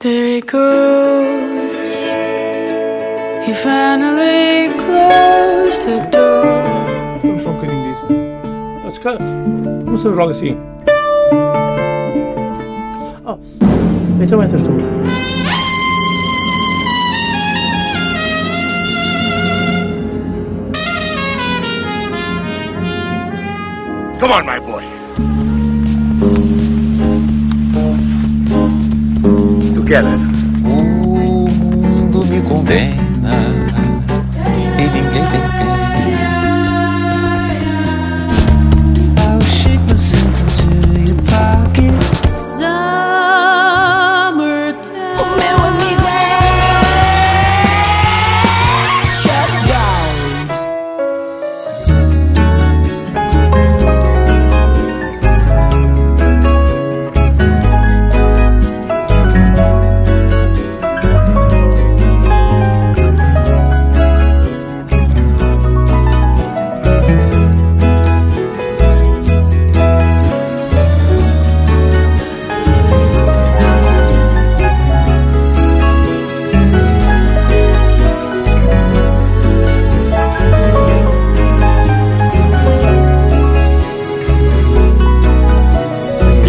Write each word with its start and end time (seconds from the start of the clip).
There 0.00 0.26
he 0.28 0.40
goes. 0.42 1.76
He 3.44 3.52
finally 3.52 4.72
closed 4.78 5.86
the 5.86 6.08
door. 6.12 6.44
Vamos 7.20 7.42
só 7.42 7.50
um 7.50 7.54
bocadinho 7.54 7.82
disso. 7.82 8.06
Ah, 8.86 8.90
se 8.92 9.00
calhar, 9.00 9.18
Vamos 9.18 10.00
fazer 10.00 10.14
logo 10.14 10.30
assim. 10.30 10.56
Oh, 13.26 13.40
então 14.22 14.40
entras 14.40 14.62
tu. 14.62 14.70
Come 24.20 24.32
on, 24.32 24.46
my 24.46 24.60
boy. 24.60 24.77
Together. 29.88 30.18
O 30.66 31.48
mundo 31.48 32.22
me 32.26 32.42
condena 32.42 33.32
e 34.76 34.82
ninguém 34.82 35.24
tem 35.24 35.40
pena. 35.40 35.77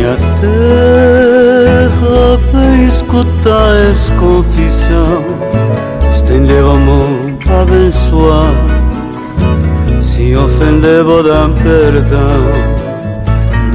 Minha 0.09 0.17
terra 0.41 2.09
para 2.51 2.75
escutar 2.87 3.75
essa 3.91 4.11
confissão 4.15 5.23
Estender 6.09 6.63
a 6.63 6.73
mão 6.73 7.37
para 7.45 7.61
abençoar 7.61 8.51
Se 10.01 10.35
ofender 10.35 11.03
vou 11.03 11.21
dar 11.21 11.49
perdão. 11.61 12.41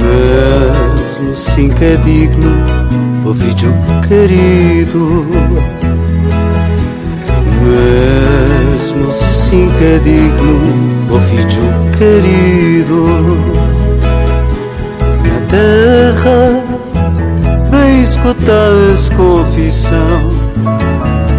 Mesmo 0.01 1.33
sim 1.33 1.69
que 1.69 1.85
é 1.85 1.95
digno 2.03 2.51
O 3.23 3.33
filho 3.33 3.73
querido. 4.05 5.25
Mesmo 7.63 9.09
sim 9.13 9.71
que 9.77 9.85
é 9.85 9.99
digno 9.99 11.15
O 11.15 11.19
filho 11.29 11.63
querido 11.97 13.64
terra 15.55 16.61
Vem 17.71 18.03
escutar 18.03 18.71
essa 18.93 19.13
confissão. 19.15 20.33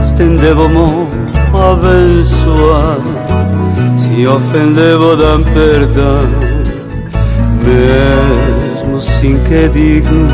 Estender 0.02 0.52
a 0.52 0.68
mão 0.68 1.06
para 1.52 1.72
abençoar 1.72 2.98
Se 3.98 4.26
ofender 4.26 4.96
vou 4.96 5.16
dar 5.16 5.38
perdão. 5.52 6.56
Mesmo 7.66 9.00
sim 9.00 9.38
que 9.46 9.54
é 9.54 9.68
digno 9.68 10.28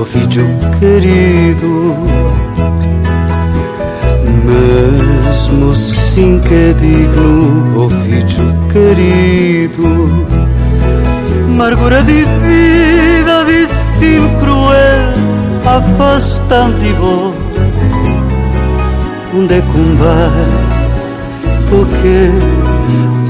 O 0.00 0.04
filho 0.04 0.46
querido 0.78 1.96
Mesmo 4.44 5.74
sim 5.74 6.40
que 6.46 6.54
é 6.54 6.72
digno 6.74 7.84
O 7.84 7.90
filho 7.90 8.54
querido 8.72 10.38
Amargura 11.48 12.04
de 12.04 12.24
vida, 12.24 12.87
destino 13.98 14.28
cruel 14.38 15.12
Afastante 15.66 16.92
vou 16.94 17.34
Onde 19.34 19.54
é 19.54 19.60
que 19.60 19.96
vai? 19.98 20.48
Porque 21.68 22.30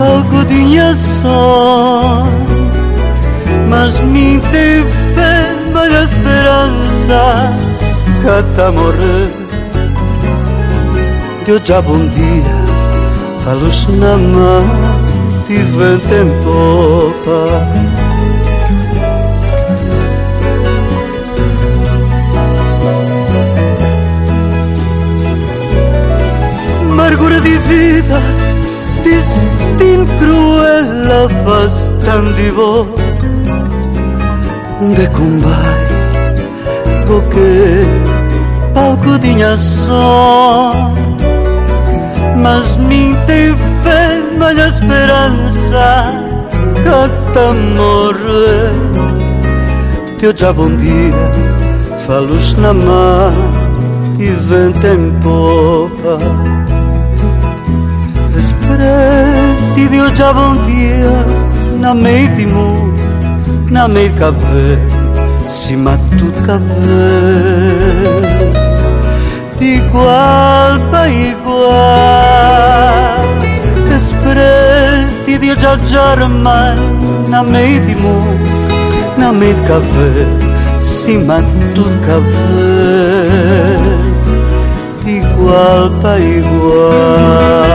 algo 0.00 0.44
tinha 0.44 0.94
só 0.94 2.24
Mas 3.68 3.98
me 4.00 4.40
fé, 4.40 5.56
mas 5.72 5.94
a 5.94 6.04
esperança 6.04 7.52
Cata 8.22 8.72
morrer. 8.72 9.30
Deus 11.46 11.60
já 11.64 11.80
bom 11.82 12.06
dia 12.08 12.58
Falos 13.44 13.88
na 13.88 14.16
mão 14.16 14.64
de 15.48 15.56
vento 15.56 16.14
em 16.14 17.97
vida, 27.68 28.20
destino 29.04 30.06
cruel, 30.18 31.26
afastando 31.26 32.54
vou. 32.54 32.86
Onde 34.80 35.02
é 35.02 35.06
que 35.06 35.20
vai? 35.44 35.88
Porque 37.06 37.86
palco 38.74 39.18
tinha 39.18 39.56
só, 39.56 40.72
mas 42.36 42.76
me 42.76 43.14
tem 43.26 43.54
fé, 43.82 44.22
mas 44.38 44.58
a 44.58 44.68
esperança 44.68 46.14
canta 46.84 47.52
morrer. 47.76 48.72
Teu 50.18 50.32
já 50.36 50.52
bom 50.52 50.68
dia, 50.76 51.32
falos 52.06 52.54
na 52.54 52.72
mar, 52.72 53.32
de 54.16 54.26
vento 54.26 54.86
em 54.86 55.12
popa. 55.20 56.18
Expressi 58.68 59.88
Dio 59.88 60.12
già 60.12 60.30
bom 60.30 60.54
dia 60.66 61.24
Na 61.78 61.94
meio 61.94 62.28
de 62.36 62.44
mundo 62.46 63.02
Na 63.70 63.88
meio 63.88 64.12
de 64.12 64.18
café 64.18 64.78
Se 65.46 65.74
tudo 66.18 66.42
café 66.42 66.60
De 69.58 69.64
igual 69.64 70.78
para 70.90 71.08
igual 71.08 71.64
Expressi 73.90 75.38
Dio 75.38 75.56
già 75.56 75.78
già 75.84 76.14
Na 77.26 77.42
meio 77.42 77.80
de 77.86 77.94
mundo 77.94 78.38
Na 79.16 79.32
meio 79.32 79.54
de 79.54 79.62
café 79.62 80.26
Se 80.82 81.24
tudo 81.74 81.98
café 82.00 83.78
De 85.04 85.10
igual 85.10 85.90
para 86.02 86.18
igual 86.20 87.67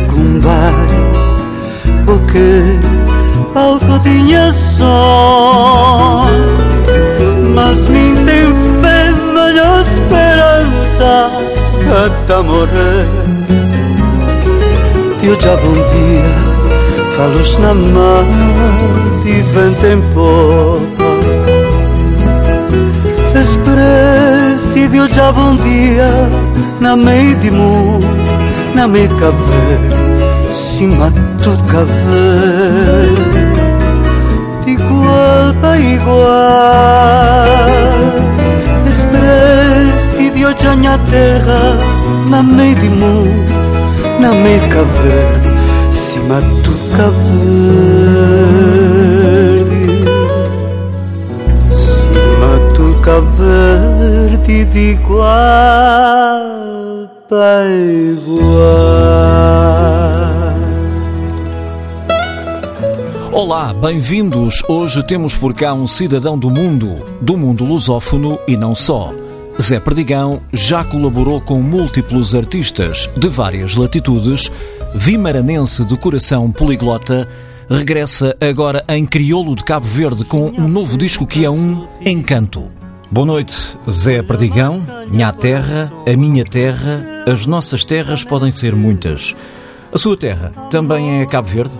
que 0.00 0.14
um 0.14 0.40
vai? 0.40 0.72
Porque 2.04 2.62
algo 3.54 3.98
tinha 4.02 4.52
só. 4.52 6.26
Mas 7.54 7.86
me 7.88 8.14
tem 8.14 8.54
fé, 8.80 9.08
a 9.60 9.80
esperança 9.80 11.30
cata 11.88 12.42
morrer. 12.42 13.06
Dio 15.20 15.40
já 15.40 15.56
bom 15.56 15.74
dia, 15.74 16.32
falos 17.16 17.58
na 17.58 17.74
mão, 17.74 18.24
de 19.24 19.42
vento 19.42 19.86
em 19.86 20.00
popa. 20.12 21.08
Expressi 23.38 24.07
Dio 24.86 25.06
già 25.08 25.32
bom 25.32 25.56
dia 25.64 26.28
Na 26.80 26.94
meio 26.96 27.34
de 27.36 27.50
mundo, 27.50 28.06
na 28.74 28.86
de 28.86 29.08
café 29.08 29.98
cima 30.48 31.12
tudo 31.42 31.62
cá 31.64 31.84
ver 31.84 33.12
De 34.64 34.70
igual 34.72 35.54
para 35.60 35.78
igual 35.78 36.24
Expressi 38.86 40.30
de 40.30 40.46
hoje 40.46 40.66
a 40.66 40.76
minha 40.76 40.98
terra 41.10 41.76
Na 42.30 42.42
meio 42.42 42.74
de 42.76 42.88
mundo, 42.88 43.44
na 44.20 44.28
Cabo 44.68 44.90
Verde 45.02 45.48
Cima 45.92 46.40
tudo 46.64 46.96
cá 46.96 47.10
verde 47.26 47.58
Cima 51.70 52.50
tudo 52.74 53.00
cá 53.00 53.20
para 57.28 57.68
igual 57.68 58.48
Olá, 63.30 63.74
bem-vindos. 63.74 64.62
Hoje 64.66 65.06
temos 65.06 65.36
por 65.36 65.52
cá 65.52 65.74
um 65.74 65.86
cidadão 65.86 66.38
do 66.38 66.48
mundo, 66.48 66.94
do 67.20 67.36
mundo 67.36 67.62
lusófono 67.62 68.38
e 68.48 68.56
não 68.56 68.74
só. 68.74 69.12
Zé 69.60 69.78
Perdigão 69.78 70.40
já 70.50 70.82
colaborou 70.82 71.42
com 71.42 71.60
múltiplos 71.60 72.34
artistas 72.34 73.06
de 73.18 73.28
várias 73.28 73.76
latitudes, 73.76 74.50
vimaranense 74.94 75.84
de 75.84 75.94
coração 75.98 76.50
poliglota, 76.50 77.28
regressa 77.68 78.34
agora 78.40 78.82
em 78.88 79.04
crioulo 79.04 79.54
de 79.54 79.62
Cabo 79.62 79.84
Verde 79.84 80.24
com 80.24 80.48
um 80.48 80.66
novo 80.66 80.96
disco 80.96 81.26
que 81.26 81.44
é 81.44 81.50
um 81.50 81.86
encanto. 82.02 82.77
Boa 83.10 83.26
noite, 83.26 83.78
Zé 83.90 84.22
Perdigão, 84.22 84.84
minha 85.10 85.32
terra, 85.32 85.90
a 86.06 86.14
minha 86.14 86.44
terra, 86.44 87.24
as 87.26 87.46
nossas 87.46 87.82
terras 87.82 88.22
podem 88.22 88.50
ser 88.50 88.74
muitas. 88.74 89.34
A 89.90 89.96
sua 89.96 90.14
terra 90.14 90.52
também 90.70 91.22
é 91.22 91.26
Cabo 91.26 91.48
Verde? 91.48 91.78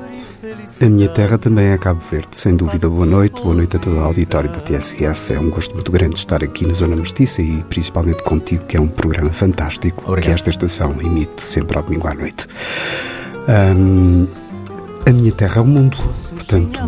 A 0.81 0.85
minha 0.87 1.09
terra 1.11 1.37
também 1.37 1.67
é 1.67 1.77
Cabo 1.77 2.01
Verde, 2.01 2.29
sem 2.33 2.57
dúvida. 2.57 2.89
Boa 2.89 3.05
noite, 3.05 3.43
boa 3.43 3.55
noite 3.55 3.77
a 3.77 3.79
todo 3.79 3.97
o 3.97 4.05
auditório 4.05 4.51
da 4.51 4.61
TSF. 4.61 5.35
É 5.35 5.39
um 5.39 5.51
gosto 5.51 5.75
muito 5.75 5.93
grande 5.93 6.17
estar 6.17 6.43
aqui 6.43 6.67
na 6.67 6.73
Zona 6.73 6.97
Mestiça 6.97 7.43
e 7.43 7.63
principalmente 7.65 8.23
contigo, 8.23 8.65
que 8.65 8.79
é 8.79 8.81
um 8.81 8.89
programa 8.89 9.31
fantástico 9.31 10.05
Obrigado. 10.07 10.25
que 10.25 10.31
esta 10.31 10.49
estação 10.49 10.93
emite 10.99 11.43
sempre 11.43 11.77
ao 11.77 11.83
domingo 11.83 12.09
à 12.09 12.15
noite. 12.15 12.47
Hum, 13.77 14.27
a 15.07 15.11
minha 15.11 15.33
terra 15.33 15.59
é 15.59 15.61
o 15.61 15.67
mundo, 15.67 15.99
portanto, 16.31 16.81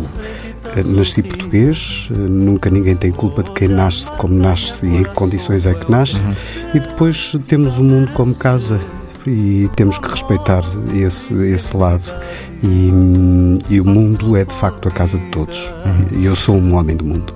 nasci 0.85 1.21
português, 1.21 2.09
eh, 2.11 2.17
nunca 2.17 2.69
ninguém 2.69 2.95
tem 2.95 3.11
culpa 3.11 3.43
de 3.43 3.51
quem 3.51 3.67
nasce, 3.67 4.11
como 4.13 4.33
nasce 4.33 4.85
e 4.85 4.97
em 4.97 5.03
que 5.03 5.11
condições 5.11 5.65
é 5.65 5.73
que 5.73 5.89
nasce, 5.89 6.25
e 6.73 6.79
depois 6.79 7.35
temos 7.47 7.77
o 7.77 7.83
mundo 7.83 8.11
como 8.13 8.33
casa 8.35 8.79
e 9.27 9.69
temos 9.75 9.99
que 9.99 10.09
respeitar 10.09 10.63
esse, 10.93 11.33
esse 11.33 11.75
lado. 11.75 12.03
E, 12.63 12.91
hum, 12.91 13.57
e 13.69 13.81
o 13.81 13.85
mundo 13.85 14.35
é 14.35 14.45
de 14.45 14.53
facto 14.53 14.87
a 14.87 14.91
casa 14.91 15.17
de 15.17 15.25
todos. 15.27 15.71
E 16.11 16.25
eu 16.25 16.35
sou 16.35 16.55
um 16.55 16.75
homem 16.75 16.95
do 16.95 17.05
mundo. 17.05 17.33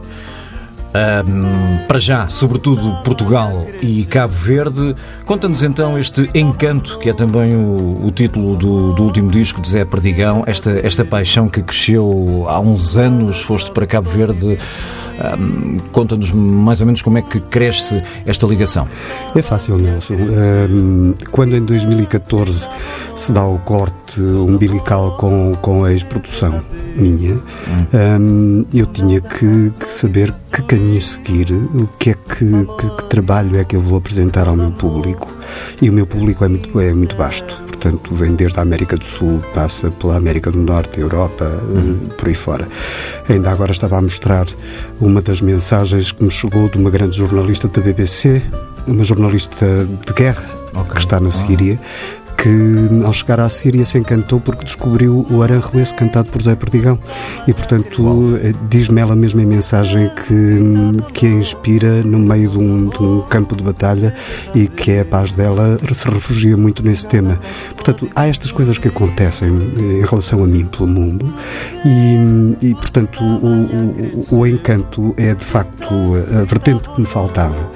Ahm, 0.96 1.86
para 1.90 2.00
já, 2.00 2.30
sobretudo 2.30 3.04
Portugal 3.04 3.66
e 3.82 4.06
Cabo 4.06 4.34
Verde. 4.34 4.96
Conta-nos 5.26 5.62
então 5.62 6.00
este 6.00 6.30
encanto, 6.34 6.98
que 7.00 7.10
é 7.10 7.14
também 7.14 7.54
o, 7.54 8.06
o 8.06 8.12
título 8.12 8.56
do, 8.56 8.94
do 8.94 9.04
último 9.04 9.30
disco 9.30 9.62
de 9.62 9.70
Zé 9.70 9.84
Perdigão, 9.84 10.44
esta, 10.48 10.72
esta 10.72 11.04
paixão 11.04 11.50
que 11.50 11.62
cresceu 11.62 12.46
há 12.48 12.62
uns 12.62 12.96
anos, 12.96 13.42
foste 13.42 13.72
para 13.72 13.86
Cabo 13.86 14.10
Verde. 14.10 14.58
Ahm, 15.20 15.80
Conta-nos 15.92 16.32
mais 16.32 16.82
ou 16.82 16.88
menos 16.88 17.02
como 17.02 17.18
é 17.18 17.22
que 17.22 17.40
cresce 17.40 18.02
esta 18.26 18.46
ligação. 18.46 18.88
É 19.36 19.42
fácil, 19.42 19.78
Nelson. 19.78 20.16
Hum, 20.16 21.14
quando 21.32 21.56
em 21.56 21.64
2014 21.64 22.68
se 23.16 23.32
dá 23.32 23.46
o 23.46 23.60
corte 23.60 24.20
umbilical 24.20 25.16
com, 25.18 25.56
com 25.62 25.84
a 25.84 25.92
ex-produção 25.92 26.62
minha, 26.96 27.40
hum, 28.20 28.66
eu 28.74 28.86
tinha 28.88 29.22
que, 29.22 29.72
que 29.80 29.90
saber 29.90 30.34
que 30.52 30.62
caminho 30.64 30.85
seguir, 31.02 31.52
o 31.52 31.88
que 32.00 32.12
é 32.12 32.14
que, 32.14 32.46
que, 32.46 32.96
que 32.98 33.10
trabalho 33.10 33.58
é 33.58 33.64
que 33.64 33.76
eu 33.76 33.82
vou 33.82 33.98
apresentar 33.98 34.48
ao 34.48 34.56
meu 34.56 34.72
público. 34.72 35.28
E 35.82 35.90
o 35.90 35.94
meu 35.94 36.06
público 36.08 36.44
é 36.44 36.48
muito, 36.48 36.80
é 36.80 36.94
muito 36.94 37.16
vasto. 37.16 37.62
Portanto, 37.68 38.14
vem 38.16 38.36
desde 38.36 38.58
a 38.60 38.62
América 38.62 38.98
do 38.98 39.06
Sul, 39.06 39.42
passa 39.54 39.92
pela 39.92 40.16
América 40.18 40.50
do 40.52 40.60
Norte, 40.60 41.00
Europa, 41.00 41.46
eh, 41.46 42.14
por 42.18 42.28
aí 42.28 42.34
fora. 42.34 42.68
Ainda 43.30 43.52
agora 43.52 43.72
estava 43.72 43.98
a 43.98 44.02
mostrar 44.02 44.48
uma 45.00 45.22
das 45.22 45.42
mensagens 45.42 46.12
que 46.12 46.24
me 46.24 46.32
chegou 46.32 46.70
de 46.70 46.78
uma 46.78 46.90
grande 46.90 47.18
jornalista 47.18 47.68
da 47.68 47.82
BBC, 47.82 48.42
uma 48.88 49.04
jornalista 49.04 49.66
de 50.06 50.14
guerra 50.14 50.50
Ok. 50.74 50.94
que 50.94 51.00
está 51.00 51.20
na 51.20 51.32
Síria, 51.32 51.80
que 52.46 53.04
ao 53.04 53.12
chegar 53.12 53.40
à 53.40 53.50
Síria 53.50 53.84
se 53.84 53.98
encantou 53.98 54.40
porque 54.40 54.64
descobriu 54.64 55.26
o 55.32 55.42
Aranjuez 55.42 55.92
cantado 55.92 56.30
por 56.30 56.44
Zé 56.44 56.56
Perdigão. 56.56 57.00
E, 57.48 57.54
portanto, 57.54 58.38
eh, 58.40 58.54
diz-me 58.70 59.02
ela 59.02 59.16
mesma 59.16 59.42
em 59.42 59.48
mensagem 59.48 60.12
que, 60.14 61.12
que 61.12 61.26
a 61.26 61.30
inspira 61.30 62.04
no 62.04 62.20
meio 62.20 62.52
de 62.52 62.60
um, 62.60 62.90
de 62.90 63.02
um 63.02 63.22
campo 63.22 63.56
de 63.56 63.64
batalha 63.64 64.14
e 64.54 64.68
que 64.68 64.92
é 64.92 65.00
a 65.02 65.06
paz 65.06 65.34
dela 65.34 65.80
se 65.92 66.08
refugia 66.08 66.56
muito 66.56 66.84
nesse 66.84 67.08
tema. 67.08 67.40
Portanto, 67.74 68.08
há 68.16 68.28
estas 68.28 68.52
coisas 68.52 68.78
que 68.78 68.90
acontecem 68.90 69.50
eh, 69.50 70.02
em 70.02 70.06
relação 70.06 70.44
a 70.44 70.48
mim 70.48 70.66
pelo 70.66 70.86
mundo 70.86 71.34
e, 71.84 72.68
e 72.68 72.76
portanto, 72.76 73.24
o, 73.24 74.36
o, 74.36 74.42
o 74.42 74.46
encanto 74.46 75.16
é 75.18 75.34
de 75.34 75.44
facto 75.44 75.90
a 76.32 76.44
vertente 76.44 76.92
que 76.92 77.02
me 77.02 77.08
faltava. 77.08 77.72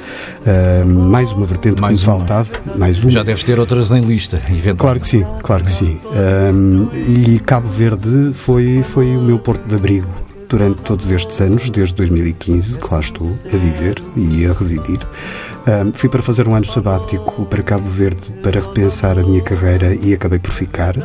Ah, 0.46 0.84
mais 0.86 1.32
uma 1.34 1.46
vertente 1.46 1.82
Mais 1.82 2.00
que 2.00 2.06
me 2.06 2.12
uma. 2.14 2.20
faltava. 2.20 2.50
Mais 2.78 3.02
uma. 3.02 3.12
Já 3.12 3.24
deves 3.24 3.44
ter 3.44 3.60
outras 3.60 3.92
em 3.92 4.02
lista, 4.02 4.38
eventualmente. 4.50 4.78
Claro 4.78 5.00
que 5.00 5.08
sim, 5.08 5.26
claro 5.44 5.64
que 5.64 5.72
sim. 5.72 6.00
Ahm, 6.14 6.88
e 6.94 7.40
Cabo 7.40 7.68
Verde 7.68 8.32
foi, 8.34 8.82
foi 8.84 9.16
o 9.18 9.22
meu 9.22 9.40
porto 9.40 9.68
de 9.68 9.76
abrigo 9.76 10.08
durante 10.50 10.82
todos 10.82 11.12
estes 11.12 11.40
anos, 11.42 11.70
desde 11.70 11.94
2015, 11.96 12.78
que 12.80 12.94
lá 12.94 13.00
estou 13.00 13.28
a 13.54 13.58
viver 13.58 14.02
e 14.16 14.46
a 14.48 14.54
residir. 14.54 15.00
Ahm, 15.68 15.92
fui 15.94 16.10
para 16.10 16.22
fazer 16.24 16.48
um 16.48 16.56
ano 16.56 16.66
sabático 16.66 17.46
para 17.46 17.62
Cabo 17.62 17.88
Verde 17.90 18.32
para 18.42 18.60
repensar 18.62 19.20
a 19.20 19.24
minha 19.24 19.42
carreira 19.42 19.94
e 19.94 20.14
acabei 20.14 20.40
por 20.40 20.52
ficar. 20.52 20.96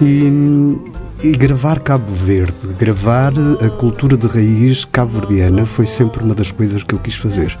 E, 0.00 0.76
e 1.22 1.30
gravar 1.32 1.80
Cabo 1.80 2.12
Verde, 2.12 2.52
gravar 2.76 3.32
a 3.64 3.70
cultura 3.70 4.16
de 4.16 4.26
raiz 4.26 4.84
cabo-verdiana 4.84 5.64
foi 5.64 5.86
sempre 5.86 6.22
uma 6.22 6.34
das 6.34 6.50
coisas 6.50 6.82
que 6.82 6.94
eu 6.94 6.98
quis 6.98 7.14
fazer. 7.14 7.56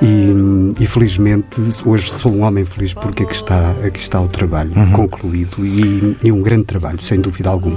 E, 0.00 0.82
e 0.82 0.86
felizmente 0.86 1.60
hoje 1.84 2.10
sou 2.10 2.32
um 2.32 2.42
homem 2.42 2.64
feliz 2.64 2.94
porque 2.94 3.24
aqui 3.24 3.34
está, 3.34 3.72
aqui 3.84 4.00
está 4.00 4.20
o 4.20 4.28
trabalho 4.28 4.72
concluído 4.92 5.64
e, 5.66 6.16
e 6.22 6.32
um 6.32 6.42
grande 6.42 6.64
trabalho, 6.64 7.02
sem 7.02 7.20
dúvida 7.20 7.50
algum, 7.50 7.76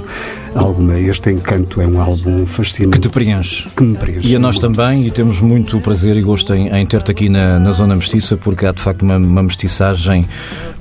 alguma. 0.58 0.98
Este 0.98 1.30
Encanto 1.30 1.80
é 1.80 1.86
um 1.86 2.00
álbum 2.00 2.44
fascinante. 2.46 2.98
Que 2.98 3.08
te 3.08 3.12
preenche. 3.12 3.68
que 3.76 3.82
me 3.82 3.96
preenche 3.96 4.28
E 4.28 4.36
a 4.36 4.38
nós 4.38 4.58
muito. 4.58 4.76
também, 4.76 5.06
e 5.06 5.10
temos 5.10 5.40
muito 5.40 5.80
prazer 5.80 6.16
e 6.16 6.22
gosto 6.22 6.52
em, 6.54 6.68
em 6.68 6.86
ter-te 6.86 7.10
aqui 7.10 7.28
na, 7.28 7.58
na 7.58 7.72
Zona 7.72 7.94
Mestiça, 7.96 8.36
porque 8.36 8.66
há 8.66 8.72
de 8.72 8.80
facto 8.82 9.02
uma, 9.02 9.16
uma 9.16 9.42
mestiçagem 9.42 10.26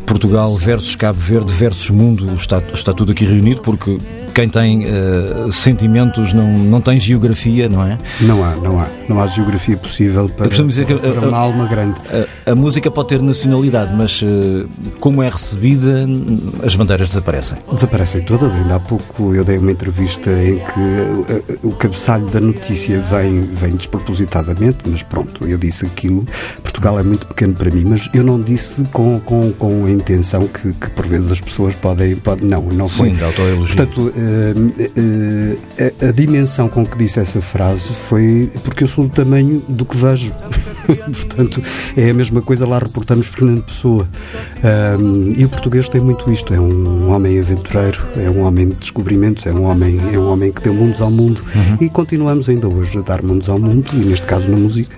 Portugal 0.06 0.56
versus 0.56 0.96
Cabo 0.96 1.20
Verde 1.20 1.52
versus 1.52 1.90
mundo, 1.90 2.34
está, 2.34 2.62
está 2.74 2.94
tudo 2.94 3.12
aqui 3.12 3.26
reunido, 3.26 3.62
porque 3.62 3.98
quem 4.34 4.48
tem 4.48 4.86
eh, 4.86 5.48
sentimentos 5.52 6.32
não, 6.32 6.48
não 6.60 6.80
tem 6.80 6.98
geografia, 7.00 7.68
não 7.68 7.84
é? 7.86 7.98
Não 8.22 8.42
há, 8.44 8.56
não 8.56 8.80
há. 8.80 8.88
Não 9.10 9.20
há 9.20 9.26
geografia 9.28 9.76
possível 9.76 10.30
para, 10.30 10.48
dizer 10.48 10.86
que 10.86 10.94
para 10.96 11.10
a- 11.26 11.28
uma 11.28 11.38
alma 11.38 11.66
grande. 11.68 11.96
A, 12.46 12.52
a 12.52 12.56
música 12.56 12.90
pode 12.92 13.10
ter 13.10 13.22
nacionalidade, 13.22 13.94
mas 13.98 14.22
eh, 14.24 14.66
como 15.00 15.24
é 15.24 15.28
recebida, 15.30 16.06
as 16.64 16.76
bandeiras 16.76 17.10
desaparecem. 17.10 17.58
Desaparecem 17.72 18.22
todas. 18.22 18.54
Ainda 18.54 18.76
há 18.76 18.80
pouco 18.80 19.34
eu 19.36 19.44
dei 19.44 19.58
uma 19.58 19.67
entrevista 19.72 20.30
em 20.32 20.58
que 20.58 21.32
eh, 21.32 21.44
eh, 21.50 21.58
o 21.64 21.72
cabeçalho 21.72 22.26
da 22.28 22.40
notícia 22.40 23.00
vem, 23.00 23.42
vem 23.42 23.76
despropositadamente, 23.76 24.78
mas 24.86 25.04
pronto, 25.04 25.48
eu 25.48 25.58
disse 25.58 25.86
aquilo. 25.86 26.26
Portugal 26.62 27.00
é 27.00 27.04
muito 27.04 27.26
pequeno 27.26 27.54
para 27.54 27.72
mim, 27.72 27.86
mas 27.86 28.10
eu 28.14 28.24
não 28.24 28.42
disse 28.42 28.84
com, 28.92 29.20
com, 29.20 29.52
com 29.54 29.86
a 29.86 29.92
intenção 29.92 30.48
que, 30.48 30.74
que 30.74 30.90
por 30.92 31.08
vezes 31.08 31.32
as 31.32 31.42
pessoas 31.42 31.74
podem. 31.76 32.16
podem 32.16 32.48
não, 32.48 32.62
não 32.64 32.88
foi. 32.88 33.10
Sim, 33.10 33.24
autoelogio. 33.24 33.76
Portanto, 33.76 34.14
eh, 34.16 35.56
eh, 35.80 35.94
a, 36.06 36.08
a 36.08 36.12
dimensão 36.12 36.70
com 36.70 36.86
que 36.86 36.98
disse 36.98 37.20
essa 37.20 37.42
frase 37.42 37.90
foi 37.90 38.50
porque 38.64 38.84
eu 38.84 38.88
sou 38.88 39.06
do 39.08 39.10
tamanho 39.10 39.64
do 39.68 39.86
que 39.86 39.98
vejo. 39.98 40.34
Portanto, 40.88 41.62
é 41.96 42.10
a 42.10 42.14
mesma 42.14 42.42
coisa 42.42 42.68
lá 42.68 42.80
reportamos 42.80 43.28
Fernando 43.28 43.64
Pessoa. 43.64 44.08
Ahm, 44.64 45.34
e 45.38 45.44
o 45.44 45.50
português 45.50 45.90
tem 45.90 46.00
muito 46.00 46.32
isto. 46.32 46.54
É 46.54 46.60
um 46.60 47.12
homem 47.12 47.40
aventureiro, 47.40 48.06
é 48.16 48.30
um 48.30 48.44
homem 48.44 48.70
de 48.70 48.76
descobrimentos, 48.76 49.46
é 49.48 49.54
um 49.54 49.64
homem, 49.64 50.00
é 50.14 50.20
um 50.20 50.32
homem 50.32 50.52
que 50.52 50.62
deu 50.62 50.74
mundos 50.74 51.02
ao 51.02 51.10
mundo. 51.10 51.44
E 51.80 51.90
continuamos 51.90 52.50
ainda 52.50 52.68
hoje 52.68 52.98
a 52.98 53.02
dar 53.02 53.22
mundos 53.24 53.50
ao 53.50 53.60
mundo, 53.60 53.92
e 53.94 54.06
neste 54.06 54.26
caso 54.26 54.50
na 54.50 54.58
música. 54.58 54.96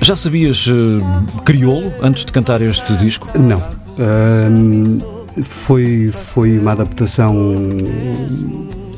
Já 0.00 0.16
sabias 0.16 0.66
eh, 0.66 1.42
crioulo 1.44 1.92
antes 2.00 2.24
de 2.24 2.32
cantar 2.32 2.62
este 2.62 2.96
disco? 2.96 3.28
Não. 3.38 3.62
Ahm, 3.98 4.98
foi, 5.42 6.10
foi 6.12 6.58
uma 6.58 6.72
adaptação 6.72 7.34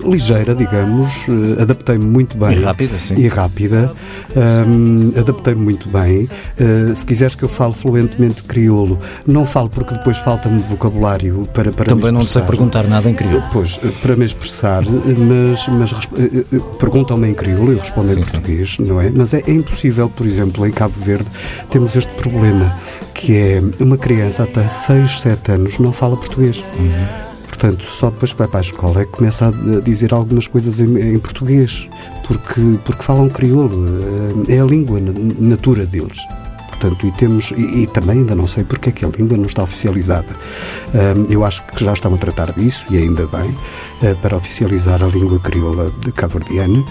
ligeira, 0.04 0.54
digamos, 0.54 1.26
eh, 1.28 1.62
adaptei-me 1.62 2.04
muito 2.04 2.37
bem. 2.37 2.59
E 2.59 2.62
rápida, 2.62 2.99
sim. 2.99 3.14
E 3.16 3.28
rápida. 3.28 3.92
Ahm, 4.37 5.12
adaptei-me 5.18 5.61
muito 5.62 5.88
bem. 5.88 6.28
Eh, 6.59 6.94
se 6.94 7.04
quiseres 7.04 7.35
que 7.35 7.42
eu 7.42 7.49
fale 7.49 7.73
fluentemente 7.75 8.42
crioulo, 8.42 8.99
não 9.26 9.44
falo 9.44 9.68
porque 9.68 9.94
depois 9.94 10.18
falta-me 10.18 10.61
vocabulário 10.62 11.49
para, 11.52 11.71
para 11.73 11.87
Também 11.87 12.11
não 12.11 12.25
sei 12.25 12.42
perguntar 12.42 12.85
nada 12.85 13.09
em 13.09 13.14
crioulo. 13.14 13.44
Pois, 13.52 13.78
eh, 13.85 13.88
para 14.00 14.16
me 14.16 14.25
expressar, 14.25 14.82
mas, 14.85 15.68
mas 15.68 15.92
perguntam-me 16.78 17.28
em 17.28 17.35
crioulo, 17.35 17.73
eu 17.73 17.78
respondo 17.78 18.11
em 18.11 18.14
Sim, 18.14 18.25
sim. 18.25 18.30
português, 18.32 18.78
não 18.78 19.00
é? 19.00 19.11
Mas 19.11 19.35
é, 19.35 19.42
é 19.47 19.52
impossível, 19.52 20.09
por 20.09 20.26
exemplo, 20.26 20.66
em 20.66 20.71
Cabo 20.71 20.94
Verde, 21.02 21.26
temos 21.71 21.94
este 21.97 22.12
problema, 22.14 22.75
que 23.14 23.37
é 23.37 23.62
uma 23.80 23.97
criança 23.97 24.44
até 24.44 24.68
6, 24.68 25.21
7 25.21 25.52
anos 25.52 25.78
não 25.78 25.92
fala 25.92 26.16
português. 26.16 26.62
Portanto, 27.62 27.85
só 27.85 28.11
depois 28.11 28.33
que 28.33 28.38
vai 28.40 28.49
para 28.49 28.59
a 28.59 28.61
escola 28.61 29.02
é 29.02 29.04
que 29.04 29.12
começa 29.12 29.47
a 29.47 29.81
dizer 29.83 30.12
algumas 30.12 30.49
coisas 30.49 30.81
em, 30.81 31.14
em 31.14 31.19
português, 31.21 31.88
porque, 32.26 32.61
porque 32.85 33.02
falam 33.04 33.28
crioulo, 33.28 33.87
eh, 34.49 34.57
é 34.57 34.61
a 34.61 34.64
língua 34.64 34.99
na- 35.00 35.12
natura 35.38 35.87
deles. 35.87 36.19
Portanto, 36.71 37.07
e 37.07 37.12
temos, 37.12 37.52
e, 37.57 37.83
e 37.83 37.87
também 37.87 38.19
ainda 38.19 38.35
não 38.35 38.49
sei 38.49 38.64
porque 38.64 38.88
é 38.88 38.92
que 38.92 39.04
a 39.04 39.09
língua 39.09 39.37
não 39.37 39.47
está 39.47 39.62
oficializada. 39.62 40.26
Ahm, 40.92 41.26
eu 41.31 41.45
acho 41.45 41.62
que 41.69 41.85
já 41.85 41.92
estão 41.92 42.12
a 42.12 42.19
tratar 42.19 42.50
disso, 42.52 42.85
e 42.90 42.97
ainda 42.99 43.28
bem, 43.28 43.54
eh, 44.02 44.14
para 44.21 44.37
oficializar 44.37 45.00
a 45.00 45.07
língua 45.07 45.38
crioula 45.38 45.92
de 46.04 46.11
cabo-verdiana. 46.11 46.85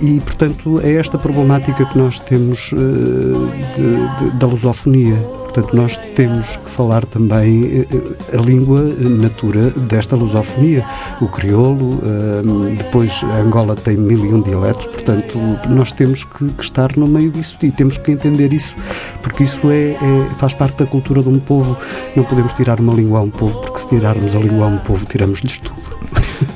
E, 0.00 0.18
portanto, 0.20 0.80
é 0.82 0.94
esta 0.94 1.18
problemática 1.18 1.84
que 1.84 1.98
nós 1.98 2.18
temos 2.20 2.70
eh, 2.72 4.30
da 4.38 4.46
lusofonia. 4.46 5.41
Portanto, 5.52 5.76
nós 5.76 5.98
temos 6.16 6.56
que 6.56 6.70
falar 6.70 7.04
também 7.04 7.84
eh, 7.90 8.36
a 8.36 8.40
língua 8.40 8.80
natura 8.98 9.68
desta 9.70 10.16
lusofonia. 10.16 10.82
O 11.20 11.28
crioulo, 11.28 12.00
ahm, 12.02 12.74
depois 12.76 13.22
a 13.24 13.36
Angola 13.36 13.76
tem 13.76 13.96
mil 13.98 14.24
e 14.24 14.32
um 14.32 14.40
dialetos, 14.40 14.86
portanto, 14.86 15.38
nós 15.68 15.92
temos 15.92 16.24
que, 16.24 16.46
que 16.52 16.64
estar 16.64 16.96
no 16.96 17.06
meio 17.06 17.30
disso 17.30 17.58
e 17.62 17.70
temos 17.70 17.98
que 17.98 18.12
entender 18.12 18.50
isso, 18.52 18.74
porque 19.22 19.42
isso 19.44 19.70
é, 19.70 19.90
é- 19.90 19.98
faz 20.38 20.54
parte 20.54 20.78
da 20.78 20.86
cultura 20.86 21.22
de 21.22 21.28
um 21.28 21.38
povo. 21.38 21.76
Não 22.16 22.24
podemos 22.24 22.54
tirar 22.54 22.80
uma 22.80 22.94
língua 22.94 23.18
a 23.18 23.22
um 23.22 23.30
povo, 23.30 23.60
porque 23.60 23.80
se 23.80 23.88
tirarmos 23.88 24.34
a 24.34 24.38
língua 24.38 24.64
a 24.66 24.68
um 24.68 24.78
povo, 24.78 25.04
tiramos-lhes 25.04 25.58
tudo. 25.58 25.82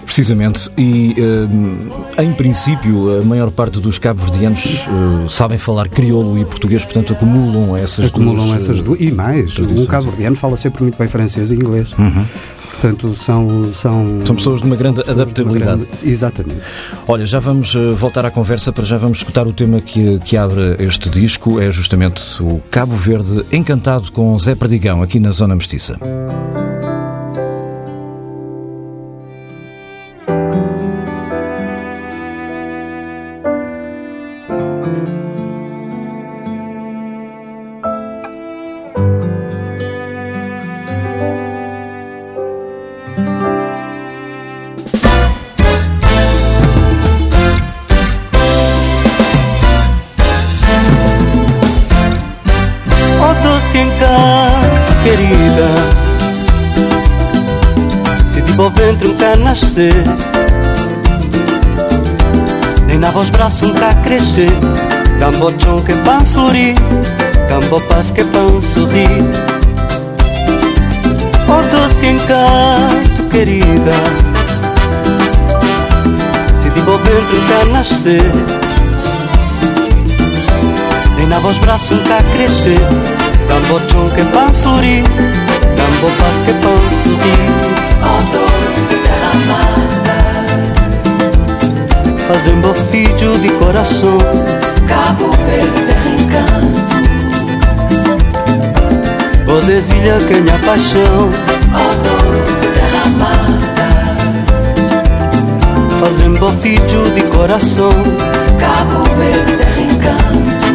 Precisamente, 0.07 0.71
e 0.79 1.15
eh, 2.17 2.23
em 2.23 2.33
princípio 2.33 3.19
a 3.21 3.25
maior 3.25 3.51
parte 3.51 3.81
dos 3.81 3.99
cabo-verdianos 3.99 4.87
eh, 4.87 5.27
sabem 5.29 5.59
falar 5.59 5.89
crioulo 5.89 6.39
e 6.39 6.45
português, 6.45 6.83
portanto 6.85 7.13
acumulam 7.13 7.77
essas 7.77 8.07
Acumulam 8.07 8.47
duas. 8.47 8.63
essas 8.63 8.79
eh, 8.79 8.83
duas. 8.83 9.01
E 9.01 9.11
mais, 9.13 9.53
tradições. 9.55 9.81
um 9.81 9.87
cabo-verdiano 9.87 10.37
fala 10.37 10.57
sempre 10.57 10.83
muito 10.85 10.97
bem 10.97 11.09
francês 11.09 11.51
e 11.51 11.55
inglês. 11.55 11.93
Portanto, 12.71 13.15
são, 13.15 13.73
são. 13.75 14.21
São 14.25 14.37
pessoas 14.37 14.61
de 14.61 14.67
uma 14.67 14.77
grande 14.77 14.97
pessoas 15.01 15.17
de 15.17 15.21
uma 15.21 15.23
adaptabilidade. 15.23 15.85
grande- 15.87 16.09
Exatamente. 16.11 16.61
Olha, 17.09 17.27
já 17.27 17.39
vamos 17.41 17.75
voltar 17.99 18.25
à 18.27 18.31
conversa, 18.31 18.71
para 18.73 18.85
já 18.85 18.97
vamos 18.99 19.19
escutar 19.19 19.47
o 19.47 19.53
tema 19.53 19.81
que, 19.81 20.19
que 20.21 20.37
abre 20.37 20.77
este 20.79 21.09
disco, 21.11 21.61
é 21.61 21.71
justamente 21.73 22.23
o 22.41 22.61
Cabo 22.71 22.95
Verde 22.95 23.45
Encantado 23.51 24.13
com 24.13 24.39
Zé 24.39 24.55
Perdigão, 24.55 25.03
aqui 25.03 25.19
na 25.19 25.31
Zona 25.31 25.57
Mestiça. 25.57 25.97
Nascer 59.77 59.93
Nem 62.87 62.99
na 62.99 63.11
voz 63.11 63.31
braço 63.31 63.73
cá 63.75 63.95
crescer. 64.05 64.51
Cambo 65.19 65.53
chão 65.59 65.83
que 65.83 65.93
pan 65.97 66.25
florir. 66.25 66.75
Cambo 67.49 67.81
paz 67.83 68.11
que 68.11 68.25
pan 68.25 68.61
sorrir. 68.61 69.25
Oh 71.49 71.63
doce 71.71 72.07
encanto, 72.07 73.23
querida. 73.31 73.93
Se 76.57 76.69
de 76.71 76.81
bom 76.81 76.99
ventre 76.99 77.41
cá 77.49 77.65
nascer. 77.73 78.33
Nem 81.17 81.27
na 81.27 81.39
voz 81.41 81.59
braço 81.59 81.99
cá 82.09 82.23
crescer. 82.35 82.81
Cambo 83.49 83.81
chão 83.91 84.09
que 84.11 84.25
pan 84.25 84.49
florir 84.55 85.46
Cambo 85.87 86.11
paz 86.19 86.41
que 86.41 86.53
pan 86.55 86.77
sorrir 87.03 87.55
Fazendo 92.27 92.75
filho 92.91 93.39
de 93.39 93.51
coração. 93.51 94.19
Cabo 94.89 95.31
Verde 95.47 95.81
terra 95.87 96.11
encanto 96.19 96.83
Bodesilha 99.47 100.19
que 100.27 100.35
minha 100.35 100.59
paixão 100.59 101.31
doce 102.03 102.67
terra 102.67 103.03
amada 103.05 103.89
Fazendo 106.01 106.51
filho 106.61 107.03
de 107.15 107.23
coração. 107.37 107.93
Cabo 108.59 109.05
Verde 109.15 109.53
terra 109.57 109.83
encanto 109.83 110.67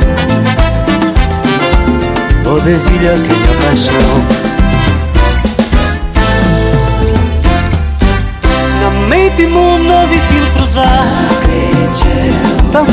Bodesilha 2.46 3.13
que 3.15 3.34
minha 3.34 3.53
paixão 3.65 4.50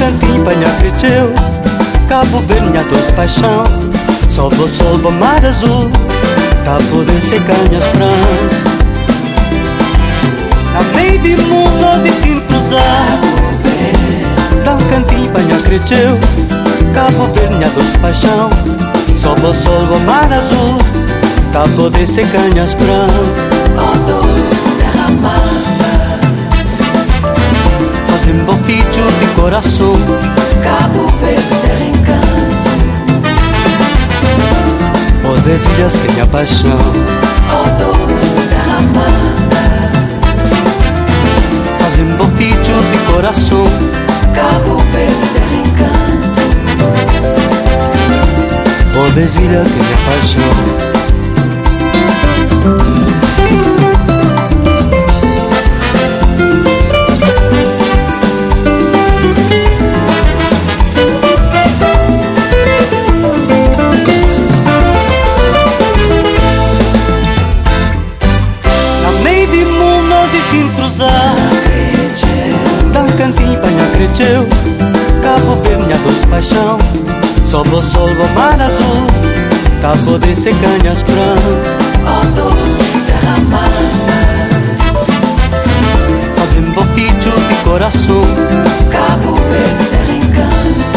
Cantinho 0.09 0.43
panha 0.43 0.71
cresceu 0.79 1.31
Cabo 2.09 2.41
Verde 2.47 2.71
minha 2.71 2.83
doce 2.85 3.13
paixão. 3.13 3.65
Sol 4.31 4.49
bo 4.57 4.67
sol 4.67 4.97
bo 4.97 5.11
mar 5.11 5.45
azul 5.45 5.91
Cabo 6.65 7.05
de 7.05 7.21
ser 7.21 7.43
canhas 7.43 7.85
brancas 7.93 8.59
Na 10.73 10.83
meio 10.97 11.19
de 11.19 11.37
mundo 11.37 12.03
destino 12.03 12.41
cruzar 12.41 13.19
Tão 14.65 14.79
cantinho 14.89 15.31
panha 15.31 15.59
cresceu 15.59 16.19
Cabo 16.95 17.27
Verde 17.35 17.57
minha 17.57 17.69
doce 17.69 17.99
paixão. 17.99 18.49
Sol 19.21 19.35
bo 19.35 19.53
sol 19.53 19.85
bo 19.89 20.01
mar 20.07 20.33
azul 20.33 20.79
Cabo 21.53 21.91
de 21.91 22.07
ser 22.07 22.27
canhas 22.29 22.73
brancas 22.73 23.29
Oh 23.77 23.99
doce 24.07 24.71
terra 24.79 25.78
filho 28.29 29.11
de 29.21 29.27
coração 29.35 29.95
Cabo 30.63 31.07
Verde 31.21 31.55
terra 31.63 31.85
encanto. 31.85 32.69
Bodesilhas 35.23 35.97
que 35.97 36.13
minha 36.13 36.27
paixão 36.27 36.79
Oh 37.51 37.65
doce 37.79 38.41
terra 38.49 38.77
amada 38.79 39.91
Fazendo 41.79 42.25
filho 42.37 42.83
de 42.93 42.99
coração 43.13 43.65
Cabo 44.35 44.77
Verde 44.93 45.27
terra 45.33 45.57
encanto. 45.65 46.43
Bodesilha 48.93 49.65
que 49.65 49.81
minha 49.81 49.99
paixão 50.07 50.53
cresceu 73.93 74.47
Cabo 75.23 75.57
Verde 75.63 75.85
minha 75.85 75.99
doce 75.99 76.27
paixão 76.27 76.79
Sobe 77.45 77.71
o 77.71 77.83
sol 77.83 78.09
mar 78.35 78.61
azul 78.61 79.07
Cabo 79.81 80.19
de 80.19 80.35
ser 80.35 80.55
canhas 80.55 81.03
brancas 81.03 81.89
doce 82.35 82.99
terra 83.07 83.37
amada. 83.37 83.69
Fazendo 86.37 86.83
filho 86.95 87.49
de 87.49 87.55
coração 87.65 88.23
Cabo 88.91 89.35
Verde 89.35 89.85
terra 89.91 90.13
encanto 90.13 90.89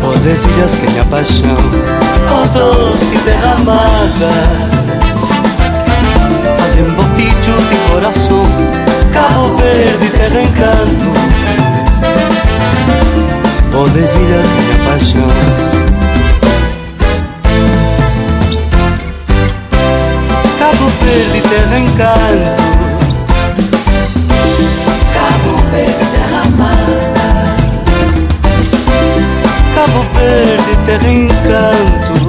Bodesilhas 0.00 0.74
que 0.74 0.90
minha 0.90 1.04
paixão 1.06 1.56
Oh 2.30 2.46
doce 2.48 3.18
derramada 3.18 4.32
Fazendo 6.58 7.02
filho 7.16 7.56
de 7.68 7.76
coração 7.92 8.42
Cabo 9.12 9.56
Verde, 9.56 10.10
terra 10.10 10.42
encanto 10.42 11.18
Tordesilhas, 13.70 14.44
minha 14.44 14.78
paixão. 14.84 15.28
Cabo 20.58 20.88
Verde, 21.00 21.40
terra 21.42 21.78
encanto. 21.78 22.62
Cabo 25.14 25.56
Verde, 25.70 26.04
terra 26.12 26.42
amada. 26.44 27.08
Cabo 29.74 30.00
Verde, 30.14 30.76
terra 30.86 31.08
encanto 31.08 32.27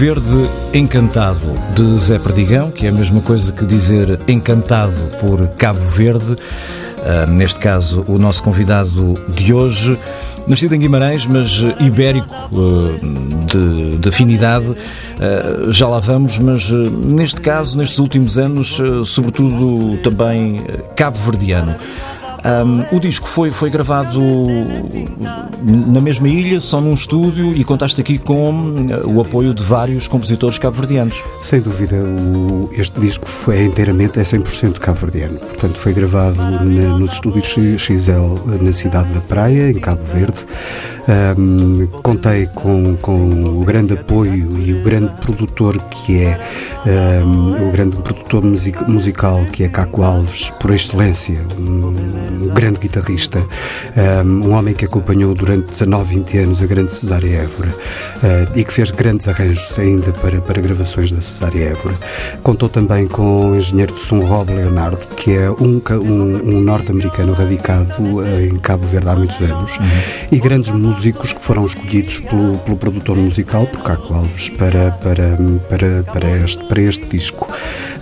Verde 0.00 0.48
Encantado, 0.72 1.52
de 1.76 2.00
Zé 2.00 2.18
Perdigão, 2.18 2.70
que 2.70 2.86
é 2.86 2.88
a 2.88 2.92
mesma 2.92 3.20
coisa 3.20 3.52
que 3.52 3.66
dizer 3.66 4.18
encantado 4.26 4.94
por 5.20 5.46
Cabo 5.58 5.78
Verde. 5.78 6.38
Ah, 7.04 7.26
neste 7.26 7.60
caso, 7.60 8.02
o 8.08 8.18
nosso 8.18 8.42
convidado 8.42 9.20
de 9.28 9.52
hoje, 9.52 9.98
nascido 10.48 10.74
em 10.74 10.78
Guimarães, 10.78 11.26
mas 11.26 11.50
ibérico 11.80 12.34
ah, 12.34 13.46
de, 13.46 13.98
de 13.98 14.08
afinidade, 14.08 14.74
ah, 15.20 15.70
já 15.70 15.86
lá 15.86 16.00
vamos, 16.00 16.38
mas 16.38 16.70
neste 16.70 17.42
caso, 17.42 17.76
nestes 17.76 17.98
últimos 17.98 18.38
anos, 18.38 18.78
sobretudo 19.04 19.98
também 19.98 20.64
cabo-verdiano. 20.96 21.76
Um, 22.42 22.96
o 22.96 23.00
disco 23.00 23.28
foi, 23.28 23.50
foi 23.50 23.68
gravado 23.70 24.20
na 25.62 26.00
mesma 26.00 26.28
ilha, 26.28 26.58
só 26.60 26.80
num 26.80 26.94
estúdio, 26.94 27.54
e 27.54 27.62
contaste 27.64 28.00
aqui 28.00 28.18
com 28.18 28.50
uh, 28.50 29.08
o 29.14 29.20
apoio 29.20 29.52
de 29.54 29.62
vários 29.62 30.08
compositores 30.08 30.58
cabo-verdianos. 30.58 31.22
Sem 31.42 31.60
dúvida, 31.60 31.96
o- 31.96 32.70
este 32.72 32.98
disco 33.00 33.28
foi 33.28 33.64
inteiramente, 33.64 34.18
é 34.18 34.22
100% 34.22 34.78
cabo-verdiano. 34.78 35.38
Portanto, 35.38 35.76
foi 35.78 35.92
gravado 35.92 36.36
na, 36.42 36.98
nos 36.98 37.14
estúdios 37.14 37.46
XL 37.46 38.36
na 38.62 38.72
cidade 38.72 39.12
da 39.12 39.20
Praia, 39.20 39.70
em 39.70 39.74
Cabo 39.78 40.02
Verde. 40.04 40.38
Ahm, 41.14 41.86
contei 42.04 42.46
com, 42.54 42.94
com 43.02 43.42
o 43.42 43.64
grande 43.64 43.94
apoio 43.94 44.56
e 44.60 44.72
o 44.74 44.84
grande 44.84 45.10
produtor 45.20 45.76
que 45.90 46.22
é 46.22 46.38
ahm, 46.86 47.66
o 47.68 47.72
grande 47.72 47.96
produtor 47.96 48.44
music- 48.44 48.88
musical 48.88 49.44
que 49.52 49.64
é 49.64 49.68
Caco 49.68 50.04
Alves, 50.04 50.52
por 50.60 50.70
excelência, 50.70 51.40
um, 51.58 52.44
um 52.44 52.48
grande 52.54 52.78
guitarrista, 52.78 53.44
um 54.24 54.52
homem 54.52 54.72
que 54.72 54.84
acompanhou 54.84 55.34
durante 55.34 55.70
19, 55.70 56.14
20 56.14 56.38
anos 56.38 56.62
a 56.62 56.66
grande 56.66 56.92
Cesária 56.92 57.38
Évora 57.38 57.74
ah, 58.22 58.52
e 58.54 58.62
que 58.62 58.72
fez 58.72 58.92
grandes 58.92 59.26
arranjos 59.26 59.76
ainda 59.80 60.12
para, 60.12 60.40
para 60.40 60.60
gravações 60.62 61.10
da 61.10 61.20
Cesária 61.20 61.70
Évora. 61.70 61.96
Contou 62.44 62.68
também 62.68 63.08
com 63.08 63.50
o 63.50 63.56
engenheiro 63.56 63.92
de 63.94 63.98
som 64.00 64.20
Rob 64.20 64.52
Leonardo, 64.52 64.98
que 65.16 65.36
é 65.36 65.50
um, 65.50 65.82
um- 65.92 66.56
um 66.56 66.60
norte-americano 66.60 67.32
radicado 67.32 68.20
ah, 68.20 68.42
em 68.42 68.56
Cabo 68.58 68.86
Verde 68.86 69.08
há 69.08 69.16
muitos 69.16 69.40
anos, 69.40 69.72
e 70.30 70.38
grandes 70.38 70.70
músicos 70.70 70.99
que 71.00 71.40
foram 71.40 71.64
escolhidos 71.64 72.18
pelo, 72.20 72.58
pelo 72.58 72.76
produtor 72.76 73.16
musical, 73.16 73.66
por 73.66 73.80
Caco 73.82 74.14
Alves, 74.14 74.50
para, 74.50 74.90
para, 74.92 75.36
para, 75.68 76.02
para, 76.12 76.28
este, 76.44 76.62
para 76.64 76.82
este 76.82 77.06
disco. 77.06 77.48